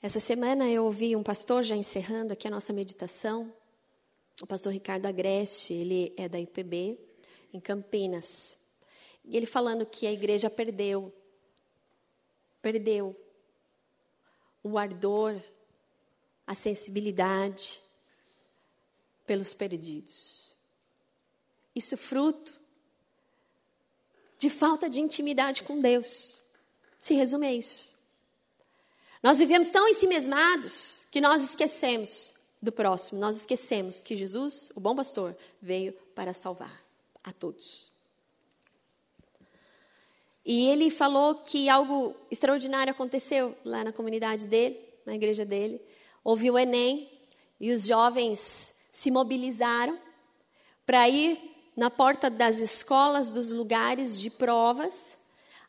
Essa 0.00 0.18
semana 0.18 0.70
eu 0.70 0.86
ouvi 0.86 1.14
um 1.14 1.22
pastor, 1.22 1.62
já 1.62 1.76
encerrando 1.76 2.32
aqui 2.32 2.48
a 2.48 2.50
nossa 2.50 2.72
meditação, 2.72 3.52
o 4.40 4.46
pastor 4.46 4.72
Ricardo 4.72 5.04
Agreste, 5.04 5.74
ele 5.74 6.14
é 6.16 6.30
da 6.30 6.40
IPB, 6.40 6.98
em 7.52 7.60
Campinas. 7.60 8.56
E 9.26 9.36
ele 9.36 9.44
falando 9.44 9.84
que 9.84 10.06
a 10.06 10.12
igreja 10.12 10.48
perdeu, 10.48 11.12
perdeu 12.62 13.14
o 14.62 14.78
ardor, 14.78 15.40
a 16.46 16.54
sensibilidade 16.54 17.80
pelos 19.26 19.54
perdidos. 19.54 20.52
Isso 21.74 21.96
fruto 21.96 22.52
de 24.38 24.50
falta 24.50 24.88
de 24.88 25.00
intimidade 25.00 25.62
com 25.62 25.78
Deus. 25.78 26.38
Se 26.98 27.14
resume 27.14 27.46
a 27.46 27.52
isso. 27.52 27.94
Nós 29.22 29.38
vivemos 29.38 29.70
tão 29.70 29.86
ensimesmados 29.86 31.06
que 31.10 31.20
nós 31.20 31.42
esquecemos 31.42 32.34
do 32.62 32.72
próximo, 32.72 33.20
nós 33.20 33.36
esquecemos 33.36 34.00
que 34.00 34.16
Jesus, 34.16 34.70
o 34.74 34.80
bom 34.80 34.94
pastor, 34.94 35.36
veio 35.60 35.92
para 36.14 36.34
salvar 36.34 36.82
a 37.22 37.32
todos. 37.32 37.90
E 40.44 40.68
ele 40.68 40.90
falou 40.90 41.34
que 41.34 41.68
algo 41.68 42.14
extraordinário 42.30 42.90
aconteceu 42.90 43.56
lá 43.64 43.84
na 43.84 43.92
comunidade 43.92 44.46
dele, 44.46 44.78
na 45.04 45.14
igreja 45.14 45.44
dele. 45.44 45.80
Houve 46.24 46.50
o 46.50 46.58
Enem 46.58 47.10
e 47.58 47.70
os 47.70 47.86
jovens 47.86 48.74
se 48.90 49.10
mobilizaram 49.10 49.98
para 50.86 51.08
ir 51.08 51.38
na 51.76 51.90
porta 51.90 52.28
das 52.28 52.58
escolas, 52.58 53.30
dos 53.30 53.52
lugares 53.52 54.20
de 54.20 54.30
provas, 54.30 55.16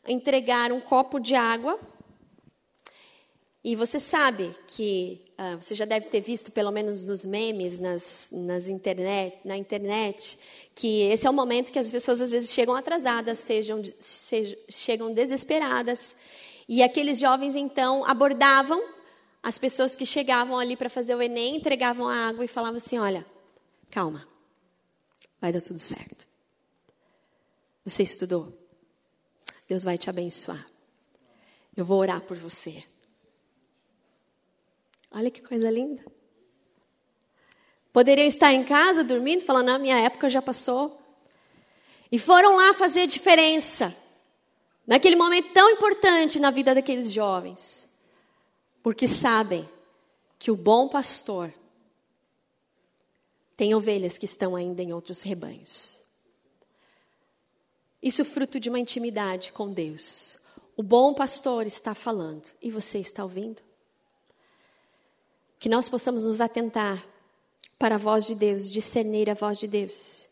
entregar 0.06 0.72
um 0.72 0.80
copo 0.80 1.20
de 1.20 1.34
água. 1.34 1.78
E 3.64 3.76
você 3.76 4.00
sabe 4.00 4.52
que 4.66 5.20
uh, 5.38 5.60
você 5.60 5.72
já 5.76 5.84
deve 5.84 6.06
ter 6.06 6.20
visto, 6.20 6.50
pelo 6.50 6.72
menos 6.72 7.04
nos 7.04 7.24
memes, 7.24 7.78
nas, 7.78 8.28
nas 8.32 8.66
internet, 8.66 9.38
na 9.44 9.56
internet, 9.56 10.36
que 10.74 11.02
esse 11.02 11.28
é 11.28 11.30
o 11.30 11.32
momento 11.32 11.70
que 11.70 11.78
as 11.78 11.88
pessoas 11.88 12.20
às 12.20 12.32
vezes 12.32 12.52
chegam 12.52 12.74
atrasadas, 12.74 13.38
sejam, 13.38 13.80
sejam 14.00 14.58
chegam 14.68 15.14
desesperadas. 15.14 16.16
E 16.68 16.82
aqueles 16.82 17.20
jovens 17.20 17.54
então 17.54 18.04
abordavam 18.04 18.82
as 19.40 19.58
pessoas 19.58 19.94
que 19.94 20.04
chegavam 20.04 20.58
ali 20.58 20.76
para 20.76 20.90
fazer 20.90 21.14
o 21.14 21.22
Enem, 21.22 21.56
entregavam 21.56 22.08
a 22.08 22.28
água 22.28 22.44
e 22.44 22.48
falavam 22.48 22.78
assim: 22.78 22.98
Olha, 22.98 23.24
calma, 23.90 24.26
vai 25.40 25.52
dar 25.52 25.60
tudo 25.60 25.78
certo. 25.78 26.26
Você 27.84 28.02
estudou? 28.02 28.58
Deus 29.68 29.84
vai 29.84 29.96
te 29.96 30.10
abençoar. 30.10 30.66
Eu 31.76 31.84
vou 31.84 32.00
orar 32.00 32.20
por 32.22 32.36
você. 32.36 32.84
Olha 35.14 35.30
que 35.30 35.42
coisa 35.42 35.70
linda. 35.70 36.02
Poderiam 37.92 38.26
estar 38.26 38.52
em 38.52 38.64
casa 38.64 39.04
dormindo, 39.04 39.44
falando: 39.44 39.66
Na 39.66 39.78
minha 39.78 39.98
época 39.98 40.30
já 40.30 40.40
passou. 40.40 41.00
E 42.10 42.18
foram 42.18 42.56
lá 42.56 42.74
fazer 42.74 43.06
diferença. 43.06 43.94
Naquele 44.86 45.16
momento 45.16 45.52
tão 45.52 45.70
importante 45.70 46.40
na 46.40 46.50
vida 46.50 46.74
daqueles 46.74 47.12
jovens. 47.12 47.92
Porque 48.82 49.06
sabem 49.06 49.68
que 50.38 50.50
o 50.50 50.56
bom 50.56 50.88
pastor 50.88 51.52
tem 53.56 53.74
ovelhas 53.74 54.18
que 54.18 54.24
estão 54.24 54.56
ainda 54.56 54.82
em 54.82 54.92
outros 54.92 55.22
rebanhos. 55.22 56.00
Isso 58.02 58.22
é 58.22 58.24
fruto 58.24 58.58
de 58.58 58.68
uma 58.68 58.80
intimidade 58.80 59.52
com 59.52 59.72
Deus. 59.72 60.36
O 60.76 60.82
bom 60.82 61.14
pastor 61.14 61.66
está 61.66 61.94
falando 61.94 62.50
e 62.60 62.70
você 62.70 62.98
está 62.98 63.22
ouvindo? 63.22 63.62
Que 65.62 65.68
nós 65.68 65.88
possamos 65.88 66.24
nos 66.24 66.40
atentar 66.40 67.06
para 67.78 67.94
a 67.94 67.98
voz 67.98 68.26
de 68.26 68.34
Deus, 68.34 68.68
discernir 68.68 69.30
a 69.30 69.34
voz 69.34 69.60
de 69.60 69.68
Deus. 69.68 70.28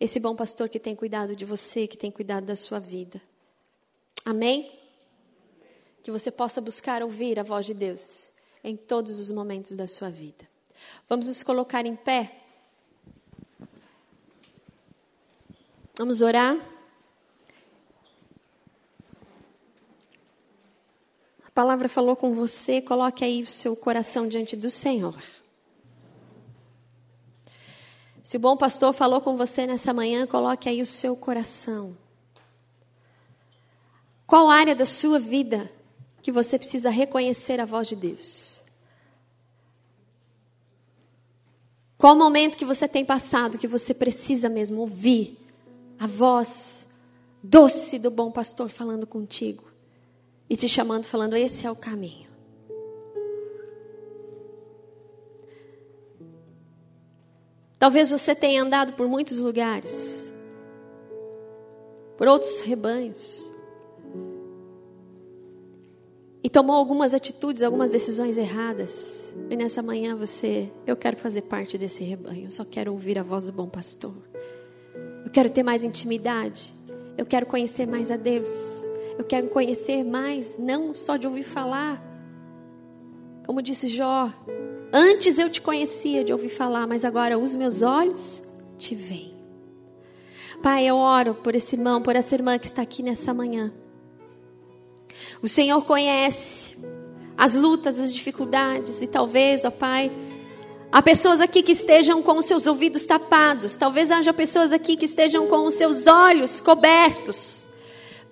Esse 0.00 0.18
bom 0.18 0.34
pastor 0.34 0.68
que 0.68 0.80
tem 0.80 0.96
cuidado 0.96 1.36
de 1.36 1.44
você, 1.44 1.86
que 1.86 1.96
tem 1.96 2.10
cuidado 2.10 2.46
da 2.46 2.56
sua 2.56 2.80
vida. 2.80 3.22
Amém? 4.24 4.76
Que 6.02 6.10
você 6.10 6.32
possa 6.32 6.60
buscar 6.60 7.00
ouvir 7.00 7.38
a 7.38 7.44
voz 7.44 7.64
de 7.64 7.74
Deus 7.74 8.32
em 8.64 8.76
todos 8.76 9.20
os 9.20 9.30
momentos 9.30 9.76
da 9.76 9.86
sua 9.86 10.10
vida. 10.10 10.44
Vamos 11.08 11.28
nos 11.28 11.44
colocar 11.44 11.86
em 11.86 11.94
pé. 11.94 12.36
Vamos 15.96 16.20
orar. 16.22 16.58
Palavra 21.56 21.88
falou 21.88 22.14
com 22.14 22.34
você, 22.34 22.82
coloque 22.82 23.24
aí 23.24 23.42
o 23.42 23.46
seu 23.46 23.74
coração 23.74 24.28
diante 24.28 24.54
do 24.54 24.70
Senhor. 24.70 25.16
Se 28.22 28.36
o 28.36 28.40
bom 28.40 28.58
pastor 28.58 28.92
falou 28.92 29.22
com 29.22 29.38
você 29.38 29.66
nessa 29.66 29.94
manhã, 29.94 30.26
coloque 30.26 30.68
aí 30.68 30.82
o 30.82 30.86
seu 30.86 31.16
coração. 31.16 31.96
Qual 34.26 34.50
área 34.50 34.74
da 34.76 34.84
sua 34.84 35.18
vida 35.18 35.72
que 36.20 36.30
você 36.30 36.58
precisa 36.58 36.90
reconhecer 36.90 37.58
a 37.58 37.64
voz 37.64 37.88
de 37.88 37.96
Deus? 37.96 38.60
Qual 41.96 42.14
momento 42.14 42.58
que 42.58 42.66
você 42.66 42.86
tem 42.86 43.02
passado 43.02 43.56
que 43.56 43.66
você 43.66 43.94
precisa 43.94 44.50
mesmo 44.50 44.82
ouvir 44.82 45.38
a 45.98 46.06
voz 46.06 46.98
doce 47.42 47.98
do 47.98 48.10
bom 48.10 48.30
pastor 48.30 48.68
falando 48.68 49.06
contigo 49.06 49.75
e 50.48 50.56
te 50.56 50.68
chamando, 50.68 51.04
falando: 51.04 51.36
esse 51.36 51.66
é 51.66 51.70
o 51.70 51.76
caminho. 51.76 52.26
Talvez 57.78 58.10
você 58.10 58.34
tenha 58.34 58.62
andado 58.62 58.94
por 58.94 59.06
muitos 59.06 59.38
lugares, 59.38 60.32
por 62.16 62.26
outros 62.26 62.60
rebanhos, 62.60 63.50
e 66.42 66.48
tomou 66.48 66.74
algumas 66.76 67.12
atitudes, 67.12 67.62
algumas 67.62 67.92
decisões 67.92 68.38
erradas. 68.38 69.34
E 69.50 69.56
nessa 69.56 69.82
manhã 69.82 70.16
você, 70.16 70.70
eu 70.86 70.96
quero 70.96 71.16
fazer 71.16 71.42
parte 71.42 71.76
desse 71.76 72.02
rebanho, 72.02 72.44
eu 72.44 72.50
só 72.50 72.64
quero 72.64 72.92
ouvir 72.92 73.18
a 73.18 73.22
voz 73.22 73.46
do 73.46 73.52
bom 73.52 73.68
pastor. 73.68 74.14
Eu 75.24 75.30
quero 75.30 75.50
ter 75.50 75.64
mais 75.64 75.82
intimidade. 75.82 76.72
Eu 77.18 77.26
quero 77.26 77.46
conhecer 77.46 77.84
mais 77.84 78.12
a 78.12 78.16
Deus. 78.16 78.86
Eu 79.18 79.24
quero 79.24 79.48
conhecer 79.48 80.04
mais, 80.04 80.58
não 80.58 80.94
só 80.94 81.16
de 81.16 81.26
ouvir 81.26 81.42
falar. 81.42 82.02
Como 83.46 83.62
disse 83.62 83.88
Jó, 83.88 84.30
antes 84.92 85.38
eu 85.38 85.48
te 85.48 85.62
conhecia 85.62 86.24
de 86.24 86.32
ouvir 86.32 86.48
falar, 86.48 86.86
mas 86.86 87.04
agora 87.04 87.38
os 87.38 87.54
meus 87.54 87.80
olhos 87.82 88.42
te 88.76 88.94
veem. 88.94 89.34
Pai, 90.62 90.86
eu 90.86 90.96
oro 90.96 91.34
por 91.34 91.54
esse 91.54 91.76
irmão, 91.76 92.02
por 92.02 92.16
essa 92.16 92.34
irmã 92.34 92.58
que 92.58 92.66
está 92.66 92.82
aqui 92.82 93.02
nessa 93.02 93.32
manhã. 93.32 93.72
O 95.42 95.48
Senhor 95.48 95.82
conhece 95.84 96.76
as 97.36 97.54
lutas, 97.54 97.98
as 97.98 98.14
dificuldades 98.14 99.00
e 99.00 99.06
talvez, 99.06 99.64
ó 99.64 99.70
Pai, 99.70 100.10
Há 100.92 101.02
pessoas 101.02 101.40
aqui 101.40 101.62
que 101.62 101.72
estejam 101.72 102.22
com 102.22 102.38
os 102.38 102.46
seus 102.46 102.66
ouvidos 102.66 103.04
tapados. 103.04 103.76
Talvez 103.76 104.10
haja 104.10 104.32
pessoas 104.32 104.72
aqui 104.72 104.96
que 104.96 105.04
estejam 105.04 105.46
com 105.46 105.66
os 105.66 105.74
seus 105.74 106.06
olhos 106.06 106.60
cobertos 106.60 107.65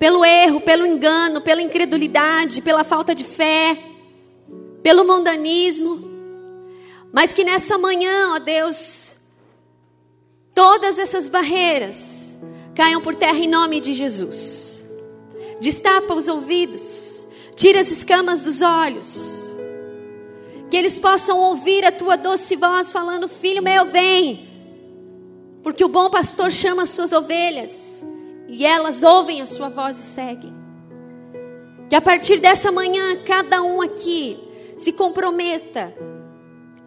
pelo 0.04 0.22
erro, 0.22 0.60
pelo 0.60 0.84
engano, 0.84 1.40
pela 1.40 1.62
incredulidade, 1.62 2.60
pela 2.60 2.84
falta 2.84 3.14
de 3.14 3.24
fé, 3.24 3.74
pelo 4.82 5.02
mundanismo. 5.02 6.10
Mas 7.10 7.32
que 7.32 7.42
nessa 7.42 7.78
manhã, 7.78 8.34
ó 8.34 8.38
Deus, 8.38 9.16
todas 10.54 10.98
essas 10.98 11.26
barreiras 11.26 12.38
caiam 12.74 13.00
por 13.00 13.14
terra 13.14 13.38
em 13.38 13.48
nome 13.48 13.80
de 13.80 13.94
Jesus. 13.94 14.84
Destapa 15.58 16.12
os 16.12 16.28
ouvidos, 16.28 17.26
tira 17.56 17.80
as 17.80 17.90
escamas 17.90 18.44
dos 18.44 18.60
olhos 18.60 19.42
que 20.70 20.76
eles 20.76 20.98
possam 20.98 21.38
ouvir 21.38 21.82
a 21.82 21.90
tua 21.90 22.16
doce 22.16 22.56
voz 22.56 22.92
falando: 22.92 23.26
Filho 23.26 23.62
meu, 23.62 23.86
vem. 23.86 24.50
Porque 25.62 25.82
o 25.82 25.88
bom 25.88 26.10
pastor 26.10 26.52
chama 26.52 26.82
as 26.82 26.90
suas 26.90 27.10
ovelhas 27.10 28.04
e 28.48 28.64
elas 28.64 29.02
ouvem 29.02 29.40
a 29.40 29.46
sua 29.46 29.68
voz 29.68 29.98
e 29.98 30.02
seguem. 30.02 30.54
Que 31.88 31.96
a 31.96 32.00
partir 32.00 32.40
dessa 32.40 32.70
manhã, 32.70 33.22
cada 33.24 33.62
um 33.62 33.80
aqui 33.80 34.38
se 34.76 34.92
comprometa 34.92 35.94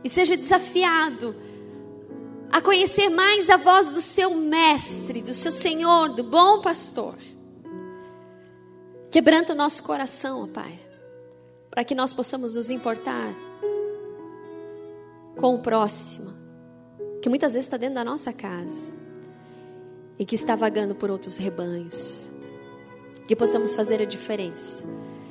e 0.03 0.09
seja 0.09 0.35
desafiado 0.35 1.35
a 2.51 2.61
conhecer 2.61 3.09
mais 3.09 3.49
a 3.49 3.57
voz 3.57 3.93
do 3.93 4.01
seu 4.01 4.31
mestre, 4.35 5.21
do 5.21 5.33
seu 5.33 5.51
Senhor, 5.51 6.09
do 6.09 6.23
bom 6.23 6.61
pastor. 6.61 7.15
Quebranta 9.11 9.53
o 9.53 9.55
nosso 9.55 9.83
coração, 9.83 10.43
ó 10.43 10.47
Pai, 10.47 10.79
para 11.69 11.83
que 11.83 11.95
nós 11.95 12.13
possamos 12.13 12.55
nos 12.55 12.69
importar 12.69 13.33
com 15.35 15.55
o 15.55 15.61
próximo, 15.61 16.33
que 17.21 17.29
muitas 17.29 17.53
vezes 17.53 17.67
está 17.67 17.77
dentro 17.77 17.95
da 17.95 18.03
nossa 18.03 18.33
casa 18.33 19.06
e 20.19 20.25
que 20.25 20.35
está 20.35 20.55
vagando 20.55 20.95
por 20.95 21.09
outros 21.09 21.37
rebanhos. 21.37 22.29
Que 23.27 23.35
possamos 23.35 23.73
fazer 23.75 24.01
a 24.01 24.05
diferença 24.05 24.85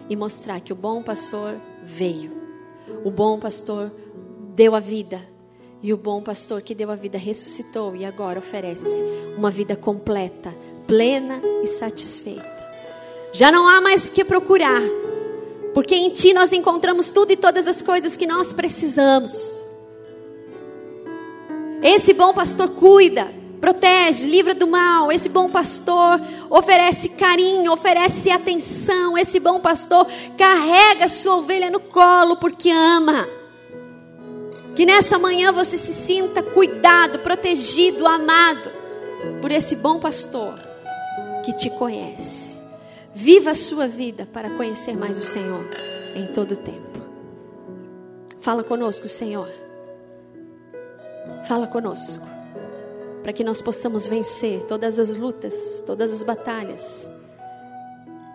e 0.09 0.16
mostrar 0.16 0.61
que 0.61 0.72
o 0.72 0.77
bom 0.77 1.03
pastor 1.03 1.61
veio, 1.83 2.33
o 3.05 3.11
bom 3.11 3.38
pastor 3.38 3.92
deu 4.55 4.75
a 4.75 4.81
vida 4.81 5.20
e 5.83 5.92
o 5.92 5.96
bom 5.96 6.22
pastor 6.22 6.62
que 6.62 6.75
deu 6.75 6.90
a 6.90 6.96
vida 6.96 7.18
ressuscitou 7.18 7.94
e 7.94 8.05
agora 8.05 8.38
oferece 8.38 9.03
uma 9.37 9.51
vida 9.51 9.77
completa, 9.77 10.55
plena 10.87 11.40
e 11.62 11.66
satisfeita. 11.66 12.57
Já 13.32 13.51
não 13.51 13.68
há 13.68 13.80
mais 13.80 14.05
o 14.05 14.09
que 14.09 14.24
procurar, 14.24 14.82
porque 15.74 15.95
em 15.95 16.11
Ti 16.11 16.32
nós 16.32 16.53
encontramos 16.53 17.12
tudo 17.12 17.32
e 17.32 17.37
todas 17.37 17.68
as 17.68 17.82
coisas 17.82 18.16
que 18.16 18.26
nós 18.26 18.53
precisamos. 18.53 19.64
Esse 21.82 22.14
bom 22.14 22.32
pastor 22.32 22.70
cuida, 22.70 23.30
protege, 23.57 24.27
livra 24.27 24.55
do 24.55 24.67
mal. 24.67 25.11
Esse 25.11 25.29
bom 25.29 25.51
pastor 25.51 26.21
oferece 26.51 27.11
carinho, 27.11 27.73
oferece 27.73 28.31
atenção. 28.31 29.17
Esse 29.17 29.41
bom 29.41 29.61
pastor 29.61 30.07
carrega 30.37 31.09
sua 31.09 31.37
ovelha 31.37 31.71
no 31.71 31.81
colo 31.81 32.37
porque 32.37 32.71
ama. 32.71 33.27
Que 34.75 34.85
nessa 34.85 35.19
manhã 35.19 35.53
você 35.53 35.77
se 35.77 35.93
sinta 35.93 36.43
cuidado, 36.43 37.21
protegido, 37.21 38.07
amado 38.07 38.71
por 39.41 39.51
esse 39.51 39.77
bom 39.77 39.99
pastor 39.99 40.61
que 41.45 41.53
te 41.53 41.71
conhece. 41.71 42.59
Viva 43.15 43.53
a 43.53 43.55
sua 43.55 43.89
vida 43.89 44.29
para 44.31 44.51
conhecer 44.51 44.95
mais 44.95 45.17
o 45.17 45.25
Senhor 45.25 45.65
em 46.15 46.27
todo 46.27 46.53
o 46.53 46.57
tempo. 46.57 47.01
Fala 48.39 48.63
conosco, 48.63 49.09
Senhor. 49.09 49.49
Fala 51.49 51.67
conosco. 51.67 52.36
Para 53.27 53.33
que 53.33 53.43
nós 53.43 53.61
possamos 53.61 54.07
vencer 54.07 54.66
todas 54.66 55.01
as 55.01 55.11
lutas, 55.16 55.83
todas 55.85 56.12
as 56.12 56.22
batalhas 56.22 57.11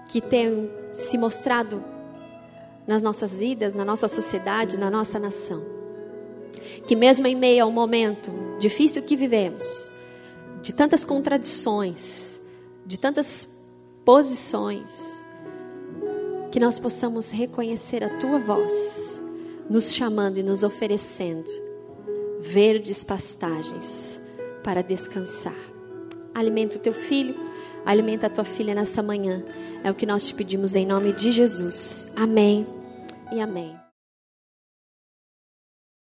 que 0.10 0.20
têm 0.20 0.70
se 0.92 1.18
mostrado 1.18 1.82
nas 2.86 3.02
nossas 3.02 3.38
vidas, 3.38 3.74
na 3.74 3.86
nossa 3.86 4.10
sociedade, 4.10 4.78
na 4.78 4.92
nossa 4.92 5.18
nação. 5.18 5.64
Que 6.86 6.94
mesmo 6.94 7.26
em 7.26 7.38
meio 7.38 7.64
ao 7.64 7.72
momento 7.72 8.34
difícil 8.60 9.02
que 9.04 9.16
vivemos, 9.16 9.64
de 10.62 10.74
tantas 10.74 11.06
contradições, 11.06 12.42
de 12.86 13.00
tantas 13.00 13.48
posições, 14.04 15.24
que 16.52 16.60
nós 16.60 16.78
possamos 16.78 17.32
reconhecer 17.32 18.04
a 18.04 18.20
tua 18.20 18.40
voz, 18.40 19.24
nos 19.70 19.94
chamando 19.94 20.38
e 20.38 20.44
nos 20.44 20.64
oferecendo 20.64 21.50
verdes 22.42 23.06
pastagens 23.06 24.21
para 24.64 24.82
descansar. 24.82 25.56
Alimenta 26.34 26.78
o 26.78 26.80
teu 26.80 26.94
filho, 26.94 27.36
alimenta 27.86 28.28
a 28.28 28.30
tua 28.30 28.46
filha 28.46 28.74
nessa 28.74 29.02
manhã. 29.04 29.44
É 29.84 29.92
o 29.92 29.96
que 29.96 30.06
nós 30.06 30.28
te 30.28 30.34
pedimos 30.34 30.76
em 30.76 30.86
nome 30.86 31.14
de 31.14 31.32
Jesus. 31.32 32.12
Amém 32.16 32.66
e 33.32 33.42
amém. 33.42 33.81